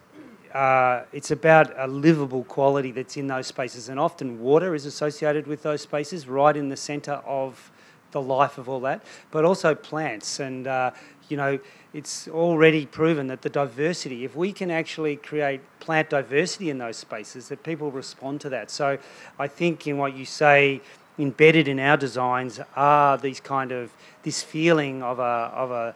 uh, 0.52 1.04
it's 1.14 1.30
about 1.30 1.72
a 1.78 1.88
livable 1.88 2.44
quality 2.46 2.92
that's 2.92 3.18
in 3.18 3.28
those 3.28 3.46
spaces, 3.46 3.88
and 3.88 4.00
often 4.00 4.42
water 4.42 4.74
is 4.74 4.88
associated 4.88 5.46
with 5.46 5.62
those 5.62 5.82
spaces, 5.82 6.28
right 6.28 6.58
in 6.58 6.70
the 6.70 6.76
centre 6.76 7.22
of 7.24 7.72
the 8.14 8.22
life 8.22 8.58
of 8.58 8.68
all 8.68 8.80
that. 8.80 9.04
But 9.30 9.46
also 9.46 9.76
plants, 9.76 10.40
and 10.40 10.66
uh, 10.66 10.90
you 11.30 11.38
know, 11.38 11.60
it's 11.94 12.28
already 12.28 12.88
proven 12.88 13.28
that 13.28 13.44
the 13.44 13.50
diversity, 13.50 14.26
if 14.26 14.36
we 14.36 14.52
can 14.52 14.72
actually 14.72 15.18
create 15.18 15.62
plant 15.80 16.10
diversity 16.10 16.72
in 16.72 16.80
those 16.80 16.98
spaces, 16.98 17.48
that 17.50 17.62
people 17.62 17.92
respond 17.92 18.42
to 18.42 18.50
that. 18.50 18.72
So, 18.72 18.98
I 19.38 19.48
think 19.48 19.86
in 19.86 20.00
what 20.00 20.16
you 20.16 20.26
say, 20.26 20.82
embedded 21.20 21.68
in 21.68 21.80
our 21.80 21.98
designs 21.98 22.60
are 22.76 23.20
these 23.20 23.40
kind 23.40 23.72
of 23.72 23.92
this 24.24 24.42
feeling 24.42 25.04
of 25.04 25.20
a 25.20 25.52
of 25.54 25.70
a 25.70 25.96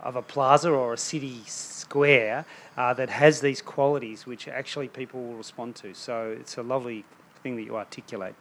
of 0.00 0.16
a 0.16 0.22
plaza 0.22 0.70
or 0.70 0.92
a 0.92 0.98
city 0.98 1.42
square 1.88 2.44
uh, 2.76 2.92
that 2.92 3.08
has 3.08 3.40
these 3.40 3.62
qualities 3.62 4.26
which 4.26 4.46
actually 4.46 4.88
people 4.88 5.22
will 5.22 5.36
respond 5.36 5.74
to. 5.74 5.94
So 5.94 6.36
it's 6.38 6.58
a 6.58 6.62
lovely 6.62 7.04
thing 7.42 7.56
that 7.56 7.62
you 7.62 7.76
articulate. 7.76 8.34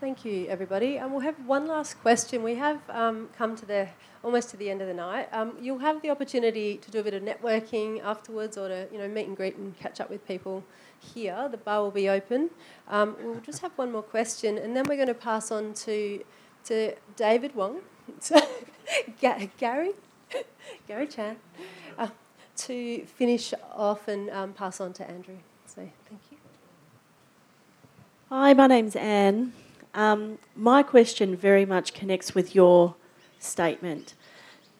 Thank 0.00 0.24
you, 0.24 0.46
everybody. 0.48 0.96
And 0.96 1.12
we'll 1.12 1.20
have 1.20 1.36
one 1.46 1.66
last 1.66 2.00
question. 2.02 2.42
We 2.42 2.56
have 2.56 2.80
um, 2.90 3.28
come 3.38 3.54
to 3.56 3.64
the 3.64 3.88
almost 4.24 4.50
to 4.50 4.56
the 4.56 4.68
end 4.70 4.82
of 4.82 4.88
the 4.88 4.94
night. 4.94 5.28
Um, 5.32 5.52
you'll 5.62 5.78
have 5.78 6.02
the 6.02 6.10
opportunity 6.10 6.76
to 6.78 6.90
do 6.90 6.98
a 6.98 7.02
bit 7.02 7.14
of 7.14 7.22
networking 7.22 8.02
afterwards, 8.02 8.58
or 8.58 8.68
to 8.68 8.88
you 8.92 8.98
know 8.98 9.08
meet 9.08 9.28
and 9.28 9.36
greet 9.36 9.56
and 9.56 9.78
catch 9.78 10.00
up 10.00 10.10
with 10.10 10.26
people 10.26 10.64
here. 10.98 11.48
The 11.50 11.56
bar 11.56 11.80
will 11.82 11.92
be 11.92 12.08
open. 12.08 12.50
Um, 12.88 13.16
we'll 13.22 13.40
just 13.40 13.60
have 13.62 13.72
one 13.76 13.92
more 13.92 14.02
question, 14.02 14.58
and 14.58 14.76
then 14.76 14.84
we're 14.88 14.96
going 14.96 15.08
to 15.08 15.14
pass 15.14 15.50
on 15.50 15.74
to 15.84 16.24
to 16.64 16.94
David 17.16 17.54
Wong, 17.54 17.80
Gary, 19.20 19.50
Gary 20.88 21.06
Chan, 21.06 21.36
uh, 21.98 22.08
to 22.56 23.04
finish 23.04 23.52
off 23.72 24.08
and 24.08 24.30
um, 24.30 24.52
pass 24.52 24.80
on 24.80 24.92
to 24.94 25.08
Andrew. 25.08 25.36
So 25.66 25.88
thank 26.08 26.20
you. 26.30 26.38
Hi, 28.30 28.54
my 28.54 28.66
name's 28.66 28.96
Anne. 28.96 29.52
Um, 29.94 30.38
my 30.56 30.82
question 30.82 31.36
very 31.36 31.64
much 31.64 31.94
connects 31.94 32.34
with 32.34 32.54
your 32.54 32.96
statement. 33.38 34.14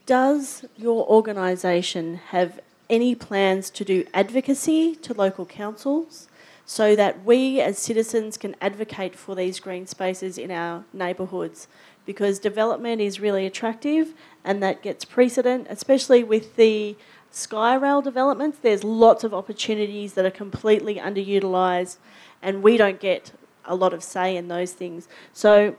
Does 0.07 0.65
your 0.77 1.07
organisation 1.09 2.17
have 2.17 2.61
any 2.91 3.15
plans 3.15 3.71
to 3.71 3.85
do 3.85 4.05
advocacy 4.13 4.95
to 4.97 5.15
local 5.15 5.47
councils 5.47 6.29
so 6.67 6.97
that 6.97 7.25
we 7.25 7.61
as 7.61 7.79
citizens 7.79 8.37
can 8.37 8.57
advocate 8.61 9.15
for 9.15 9.35
these 9.35 9.61
green 9.61 9.87
spaces 9.87 10.37
in 10.37 10.51
our 10.51 10.85
neighbourhoods? 10.93 11.69
Because 12.07 12.39
development 12.39 13.01
is 13.01 13.21
really 13.21 13.47
attractive 13.47 14.13
and 14.45 14.63
that 14.63 14.83
gets 14.83 15.05
precedent, 15.05 15.67
especially 15.71 16.23
with 16.23 16.57
the 16.57 16.97
Skyrail 17.35 18.03
developments, 18.03 18.59
there's 18.59 18.85
lots 18.85 19.25
of 19.25 19.35
opportunities 19.35 20.15
that 20.15 20.25
are 20.25 20.31
completely 20.31 20.97
underutilised, 20.97 21.97
and 22.41 22.63
we 22.63 22.77
don't 22.77 23.01
get 23.01 23.33
a 23.65 23.75
lot 23.75 23.93
of 23.93 24.05
say 24.05 24.37
in 24.37 24.47
those 24.47 24.73
things. 24.73 25.09
So, 25.33 25.75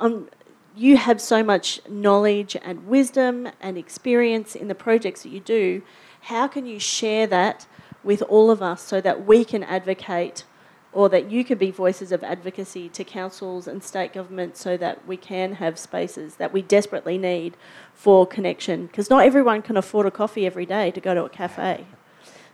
um, 0.00 0.30
you 0.74 0.96
have 0.96 1.20
so 1.20 1.42
much 1.44 1.80
knowledge 1.88 2.56
and 2.62 2.86
wisdom 2.86 3.48
and 3.60 3.76
experience 3.76 4.56
in 4.56 4.68
the 4.68 4.74
projects 4.74 5.22
that 5.24 5.28
you 5.28 5.40
do. 5.40 5.82
How 6.22 6.48
can 6.48 6.64
you 6.64 6.80
share 6.80 7.26
that 7.26 7.66
with 8.02 8.22
all 8.22 8.50
of 8.50 8.62
us 8.62 8.80
so 8.80 9.00
that 9.02 9.26
we 9.26 9.44
can 9.44 9.62
advocate 9.62 10.44
or 10.94 11.08
that 11.08 11.30
you 11.30 11.44
could 11.44 11.58
be 11.58 11.70
voices 11.70 12.12
of 12.12 12.22
advocacy 12.22 12.88
to 12.88 13.04
councils 13.04 13.66
and 13.66 13.82
state 13.82 14.12
governments 14.12 14.60
so 14.60 14.76
that 14.76 15.06
we 15.06 15.16
can 15.16 15.54
have 15.54 15.78
spaces 15.78 16.36
that 16.36 16.52
we 16.52 16.62
desperately 16.62 17.18
need 17.18 17.56
for 17.92 18.26
connection? 18.26 18.86
Because 18.86 19.10
not 19.10 19.26
everyone 19.26 19.60
can 19.60 19.76
afford 19.76 20.06
a 20.06 20.10
coffee 20.10 20.46
every 20.46 20.64
day 20.64 20.90
to 20.92 21.00
go 21.00 21.14
to 21.14 21.24
a 21.24 21.28
cafe. 21.28 21.84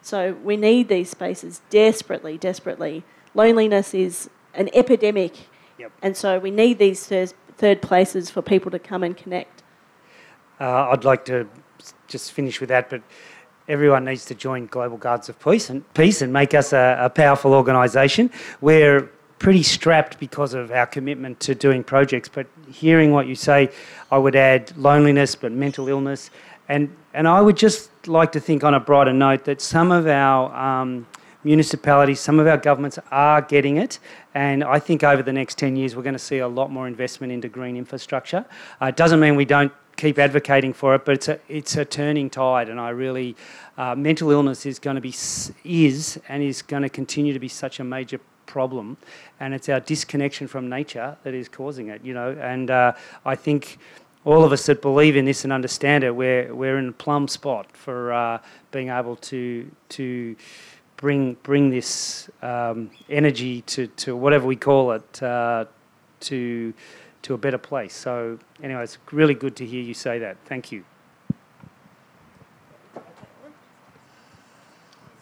So 0.02 0.32
we 0.42 0.56
need 0.56 0.88
these 0.88 1.10
spaces 1.10 1.60
desperately, 1.68 2.38
desperately. 2.38 3.04
Loneliness 3.34 3.92
is 3.92 4.30
an 4.54 4.70
epidemic, 4.74 5.48
yep. 5.78 5.92
and 6.02 6.16
so 6.16 6.38
we 6.38 6.50
need 6.50 6.78
these 6.78 7.06
third, 7.06 7.34
third 7.56 7.82
places 7.82 8.30
for 8.30 8.42
people 8.42 8.70
to 8.70 8.78
come 8.78 9.02
and 9.02 9.16
connect. 9.16 9.62
Uh, 10.58 10.88
I'd 10.90 11.04
like 11.04 11.24
to 11.26 11.46
just 12.08 12.32
finish 12.32 12.60
with 12.60 12.70
that, 12.70 12.90
but 12.90 13.02
everyone 13.70 14.04
needs 14.04 14.24
to 14.24 14.34
join 14.34 14.66
Global 14.66 14.96
Gardens 14.96 15.28
of 15.28 15.38
Peace 15.38 15.70
and, 15.70 15.94
peace 15.94 16.22
and 16.22 16.32
make 16.32 16.54
us 16.54 16.72
a, 16.72 16.98
a 17.00 17.08
powerful 17.08 17.54
organisation. 17.54 18.28
We're 18.60 19.02
pretty 19.38 19.62
strapped 19.62 20.18
because 20.18 20.54
of 20.54 20.72
our 20.72 20.86
commitment 20.86 21.38
to 21.40 21.54
doing 21.54 21.84
projects, 21.84 22.28
but 22.28 22.48
hearing 22.68 23.12
what 23.12 23.28
you 23.28 23.36
say, 23.36 23.70
I 24.10 24.18
would 24.18 24.34
add 24.34 24.76
loneliness, 24.76 25.36
but 25.36 25.52
mental 25.52 25.88
illness. 25.88 26.30
And, 26.68 26.94
and 27.14 27.28
I 27.28 27.40
would 27.40 27.56
just 27.56 28.08
like 28.08 28.32
to 28.32 28.40
think 28.40 28.64
on 28.64 28.74
a 28.74 28.80
brighter 28.80 29.12
note 29.12 29.44
that 29.44 29.60
some 29.60 29.92
of 29.92 30.08
our 30.08 30.52
um, 30.52 31.06
municipalities, 31.44 32.18
some 32.18 32.40
of 32.40 32.48
our 32.48 32.58
governments 32.58 32.98
are 33.12 33.40
getting 33.40 33.76
it. 33.76 34.00
And 34.34 34.64
I 34.64 34.80
think 34.80 35.04
over 35.04 35.22
the 35.22 35.32
next 35.32 35.58
10 35.58 35.76
years, 35.76 35.94
we're 35.94 36.02
going 36.02 36.12
to 36.12 36.18
see 36.18 36.38
a 36.38 36.48
lot 36.48 36.72
more 36.72 36.88
investment 36.88 37.32
into 37.32 37.48
green 37.48 37.76
infrastructure. 37.76 38.44
Uh, 38.82 38.86
it 38.86 38.96
doesn't 38.96 39.20
mean 39.20 39.36
we 39.36 39.44
don't 39.44 39.72
keep 40.00 40.18
advocating 40.18 40.72
for 40.72 40.94
it, 40.94 41.04
but 41.04 41.14
it's 41.14 41.28
a 41.28 41.38
it's 41.48 41.76
a 41.76 41.84
turning 41.84 42.30
tide, 42.30 42.70
and 42.70 42.80
I 42.80 42.90
really 42.90 43.36
uh, 43.76 43.94
mental 43.94 44.30
illness 44.30 44.64
is 44.64 44.78
going 44.78 44.94
to 44.94 45.00
be 45.00 45.14
is 45.64 46.18
and 46.28 46.42
is 46.42 46.62
going 46.62 46.82
to 46.82 46.88
continue 46.88 47.32
to 47.34 47.38
be 47.38 47.48
such 47.48 47.80
a 47.80 47.84
major 47.84 48.18
problem, 48.46 48.96
and 49.38 49.52
it's 49.52 49.68
our 49.68 49.80
disconnection 49.80 50.48
from 50.48 50.68
nature 50.68 51.16
that 51.22 51.34
is 51.34 51.48
causing 51.48 51.88
it. 51.88 52.02
You 52.02 52.14
know, 52.14 52.30
and 52.40 52.70
uh, 52.70 52.92
I 53.26 53.36
think 53.36 53.78
all 54.24 54.42
of 54.42 54.52
us 54.52 54.64
that 54.66 54.80
believe 54.80 55.16
in 55.16 55.26
this 55.26 55.44
and 55.44 55.52
understand 55.52 56.02
it, 56.02 56.16
we're 56.16 56.54
we're 56.54 56.78
in 56.78 56.88
a 56.88 56.92
plum 56.92 57.28
spot 57.28 57.66
for 57.72 58.12
uh, 58.12 58.38
being 58.70 58.88
able 58.88 59.16
to 59.16 59.70
to 59.90 60.34
bring 60.96 61.34
bring 61.42 61.68
this 61.68 62.30
um, 62.40 62.90
energy 63.10 63.62
to, 63.62 63.86
to 63.86 64.16
whatever 64.16 64.46
we 64.46 64.56
call 64.56 64.92
it 64.92 65.22
uh, 65.22 65.66
to 66.20 66.72
to 67.22 67.34
a 67.34 67.38
better 67.38 67.58
place. 67.58 67.94
So, 67.94 68.38
anyway, 68.62 68.84
it's 68.84 68.98
really 69.12 69.34
good 69.34 69.56
to 69.56 69.66
hear 69.66 69.82
you 69.82 69.94
say 69.94 70.18
that. 70.18 70.36
Thank 70.46 70.72
you. 70.72 70.84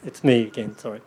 It's 0.05 0.23
me 0.23 0.43
again, 0.43 0.79
sorry. 0.79 1.01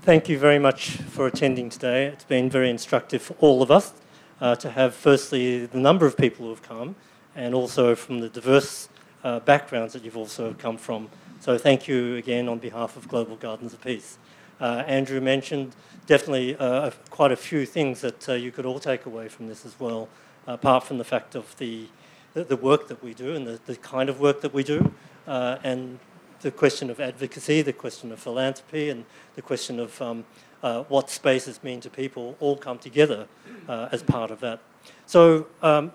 Thank 0.00 0.28
you 0.28 0.38
very 0.38 0.58
much 0.58 0.90
for 0.90 1.26
attending 1.26 1.70
today. 1.70 2.06
It's 2.06 2.24
been 2.24 2.50
very 2.50 2.70
instructive 2.70 3.22
for 3.22 3.34
all 3.40 3.62
of 3.62 3.70
us 3.70 3.92
uh, 4.40 4.56
to 4.56 4.70
have, 4.70 4.94
firstly, 4.94 5.66
the 5.66 5.78
number 5.78 6.06
of 6.06 6.16
people 6.16 6.44
who 6.44 6.50
have 6.50 6.62
come 6.62 6.96
and 7.34 7.54
also 7.54 7.94
from 7.94 8.20
the 8.20 8.28
diverse 8.28 8.88
uh, 9.24 9.40
backgrounds 9.40 9.92
that 9.92 10.04
you've 10.04 10.16
also 10.16 10.54
come 10.54 10.76
from. 10.76 11.08
So, 11.40 11.56
thank 11.56 11.88
you 11.88 12.16
again 12.16 12.48
on 12.48 12.58
behalf 12.58 12.96
of 12.96 13.08
Global 13.08 13.36
Gardens 13.36 13.72
of 13.72 13.82
Peace. 13.82 14.18
Uh, 14.60 14.84
Andrew 14.86 15.20
mentioned 15.20 15.74
definitely 16.06 16.56
uh, 16.56 16.90
quite 17.08 17.32
a 17.32 17.36
few 17.36 17.64
things 17.64 18.00
that 18.02 18.28
uh, 18.28 18.32
you 18.34 18.52
could 18.52 18.66
all 18.66 18.78
take 18.78 19.06
away 19.06 19.28
from 19.28 19.48
this 19.48 19.64
as 19.64 19.78
well, 19.80 20.08
apart 20.46 20.84
from 20.84 20.98
the 20.98 21.04
fact 21.04 21.34
of 21.34 21.56
the, 21.58 21.86
the 22.34 22.56
work 22.56 22.88
that 22.88 23.02
we 23.02 23.14
do 23.14 23.34
and 23.34 23.46
the, 23.46 23.58
the 23.66 23.76
kind 23.76 24.08
of 24.08 24.20
work 24.20 24.40
that 24.40 24.52
we 24.52 24.62
do, 24.62 24.92
uh, 25.26 25.56
and 25.64 25.98
the 26.42 26.50
question 26.50 26.90
of 26.90 27.00
advocacy, 27.00 27.62
the 27.62 27.72
question 27.72 28.12
of 28.12 28.18
philanthropy, 28.18 28.90
and 28.90 29.04
the 29.34 29.42
question 29.42 29.78
of 29.80 30.00
um, 30.02 30.24
uh, 30.62 30.82
what 30.84 31.08
spaces 31.08 31.62
mean 31.62 31.80
to 31.80 31.88
people 31.88 32.36
all 32.40 32.56
come 32.56 32.78
together 32.78 33.26
as 33.68 34.02
part 34.02 34.30
of 34.30 34.40
that. 34.40 34.60
So, 35.06 35.46
um, 35.62 35.92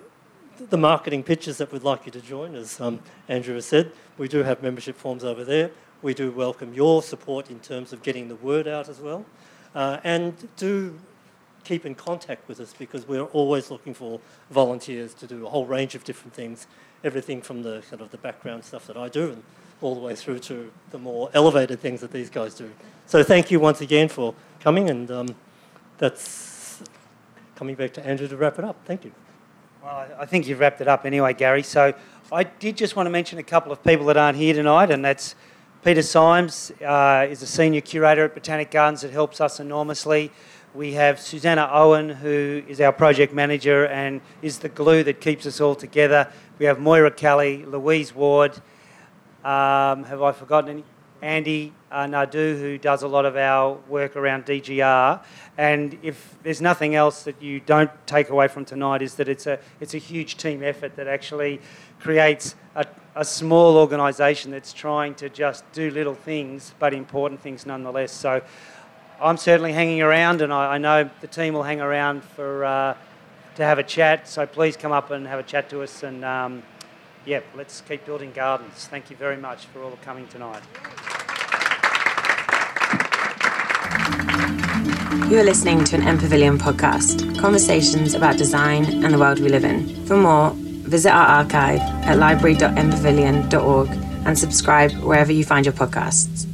the 0.70 0.78
marketing 0.78 1.24
pitches 1.24 1.58
that 1.58 1.72
we'd 1.72 1.84
like 1.84 2.06
you 2.06 2.12
to 2.14 2.22
join, 2.22 2.56
as 2.56 2.80
um, 2.80 3.00
Andrew 3.28 3.56
has 3.56 3.66
said, 3.66 3.92
we 4.18 4.28
do 4.28 4.44
have 4.44 4.64
membership 4.64 4.96
forms 4.96 5.24
over 5.24 5.44
there. 5.44 5.72
We 6.02 6.14
do 6.14 6.32
welcome 6.32 6.74
your 6.74 7.02
support 7.02 7.50
in 7.50 7.60
terms 7.60 7.94
of 7.94 8.04
getting 8.04 8.28
the 8.28 8.36
word 8.36 8.68
out 8.68 8.90
as 8.90 9.00
well. 9.00 9.26
Uh, 9.74 10.00
and 10.04 10.48
do 10.58 11.00
keep 11.64 11.86
in 11.86 11.96
contact 11.96 12.48
with 12.48 12.60
us 12.60 12.74
because 12.78 13.08
we're 13.08 13.24
always 13.24 13.72
looking 13.72 13.94
for 13.94 14.20
volunteers 14.52 15.14
to 15.16 15.28
do 15.28 15.46
a 15.46 15.50
whole 15.50 15.66
range 15.66 15.96
of 15.96 16.04
different 16.04 16.34
things, 16.34 16.68
everything 17.04 17.42
from 17.42 17.64
the 17.64 17.84
kind 17.90 18.02
of 18.02 18.12
the 18.12 18.18
background 18.18 18.64
stuff 18.64 18.88
that 18.88 18.96
I 18.96 19.10
do 19.10 19.32
and 19.32 19.44
all 19.82 19.96
the 19.96 20.02
way 20.02 20.16
through 20.16 20.40
to 20.40 20.72
the 20.92 20.98
more 21.00 21.30
elevated 21.34 21.80
things 21.80 22.02
that 22.02 22.12
these 22.12 22.30
guys 22.30 22.54
do. 22.56 22.72
So 23.08 23.24
thank 23.24 23.52
you 23.52 23.60
once 23.60 23.82
again 23.82 24.08
for 24.08 24.34
coming, 24.60 24.90
and 24.90 25.12
um, 25.12 25.36
that's 25.98 26.82
coming 27.56 27.76
back 27.76 27.94
to 27.94 28.06
Andrew 28.06 28.28
to 28.28 28.38
wrap 28.38 28.58
it 28.58 28.66
up. 28.66 28.78
Thank 28.86 29.04
you. 29.04 29.12
Well, 29.84 30.08
I 30.18 30.26
think 30.26 30.48
you've 30.48 30.60
wrapped 30.60 30.82
it 30.82 30.88
up 30.88 31.06
anyway, 31.06 31.34
Gary. 31.34 31.62
So 31.62 31.94
I 32.32 32.44
did 32.44 32.78
just 32.78 32.96
want 32.96 33.06
to 33.08 33.12
mention 33.12 33.38
a 33.38 33.44
couple 33.44 33.72
of 33.72 33.84
people 33.84 34.06
that 34.08 34.18
aren't 34.18 34.38
here 34.38 34.54
tonight, 34.54 34.90
and 34.90 35.06
that's 35.06 35.36
Peter 35.86 36.02
Symes 36.02 36.72
uh, 36.84 37.28
is 37.30 37.44
a 37.44 37.46
senior 37.46 37.80
curator 37.80 38.26
at 38.26 38.34
Botanic 38.34 38.72
Gardens 38.72 39.02
that 39.02 39.12
helps 39.12 39.40
us 39.40 39.60
enormously. 39.60 40.32
We 40.74 40.94
have 40.94 41.20
Susanna 41.20 41.70
Owen, 41.72 42.10
who 42.10 42.64
is 42.68 42.82
our 42.82 42.92
project 42.92 43.36
manager 43.36 43.86
and 43.86 44.20
is 44.42 44.58
the 44.58 44.70
glue 44.70 45.04
that 45.04 45.22
keeps 45.22 45.46
us 45.46 45.62
all 45.62 45.76
together. 45.76 46.28
We 46.58 46.66
have 46.66 46.80
Moira 46.80 47.12
Kelly, 47.12 47.64
Louise 47.66 48.16
Ward. 48.16 48.54
Um, 49.44 50.06
have 50.06 50.24
I 50.24 50.32
forgotten 50.32 50.72
any? 50.72 50.84
Andy 51.22 51.72
uh, 51.92 52.06
Nadu, 52.06 52.60
who 52.60 52.78
does 52.80 53.04
a 53.04 53.08
lot 53.08 53.26
of 53.26 53.36
our 53.36 53.76
work 53.88 54.16
around 54.16 54.46
DGR. 54.48 55.24
And 55.58 56.00
if 56.02 56.36
there's 56.42 56.62
nothing 56.62 56.96
else 56.96 57.24
that 57.24 57.40
you 57.42 57.60
don't 57.60 57.92
take 58.08 58.30
away 58.30 58.48
from 58.48 58.66
tonight, 58.66 59.04
is 59.04 59.16
that 59.16 59.30
it's 59.30 59.46
a 59.46 59.60
it's 59.80 59.94
a 59.94 60.00
huge 60.00 60.38
team 60.38 60.64
effort 60.64 60.96
that 60.96 61.08
actually 61.08 61.62
creates 62.00 62.56
a 62.76 62.86
a 63.16 63.24
small 63.24 63.78
organisation 63.78 64.52
that's 64.52 64.74
trying 64.74 65.16
to 65.16 65.30
just 65.30 65.64
do 65.72 65.90
little 65.90 66.16
things, 66.16 66.74
but 66.80 66.94
important 66.94 67.42
things 67.42 67.66
nonetheless. 67.66 68.12
So 68.12 68.42
I'm 69.22 69.38
certainly 69.38 69.72
hanging 69.72 70.02
around, 70.02 70.42
and 70.42 70.52
I, 70.52 70.74
I 70.74 70.78
know 70.78 71.10
the 71.22 71.28
team 71.28 71.54
will 71.54 71.64
hang 71.64 71.80
around 71.80 72.24
for 72.24 72.66
uh, 72.66 72.98
to 73.56 73.64
have 73.64 73.80
a 73.80 73.84
chat. 73.84 74.28
So 74.28 74.46
please 74.46 74.76
come 74.76 74.92
up 74.92 75.12
and 75.12 75.26
have 75.28 75.40
a 75.40 75.44
chat 75.44 75.70
to 75.70 75.82
us, 75.82 76.04
and 76.04 76.26
um, 76.26 76.64
yeah, 77.26 77.40
let's 77.56 77.80
keep 77.82 78.06
building 78.06 78.34
gardens. 78.34 78.88
Thank 78.88 79.10
you 79.10 79.16
very 79.16 79.38
much 79.38 79.66
for 79.68 79.82
all 79.82 79.98
coming 80.04 80.28
tonight. 80.28 80.62
You 85.30 85.40
are 85.40 85.44
listening 85.44 85.86
to 85.86 85.96
an 85.96 86.02
MPavilion 86.02 86.58
podcast, 86.58 87.40
conversations 87.40 88.14
about 88.14 88.38
design 88.38 89.04
and 89.06 89.14
the 89.14 89.18
world 89.18 89.40
we 89.40 89.48
live 89.48 89.64
in. 89.64 90.06
For 90.06 90.18
more, 90.18 90.56
visit 90.86 91.12
our 91.12 91.28
archive 91.28 91.80
at 92.06 92.18
library.mpavilion.org 92.18 93.90
and 94.26 94.38
subscribe 94.38 94.92
wherever 95.04 95.32
you 95.32 95.44
find 95.44 95.66
your 95.66 95.74
podcasts. 95.74 96.48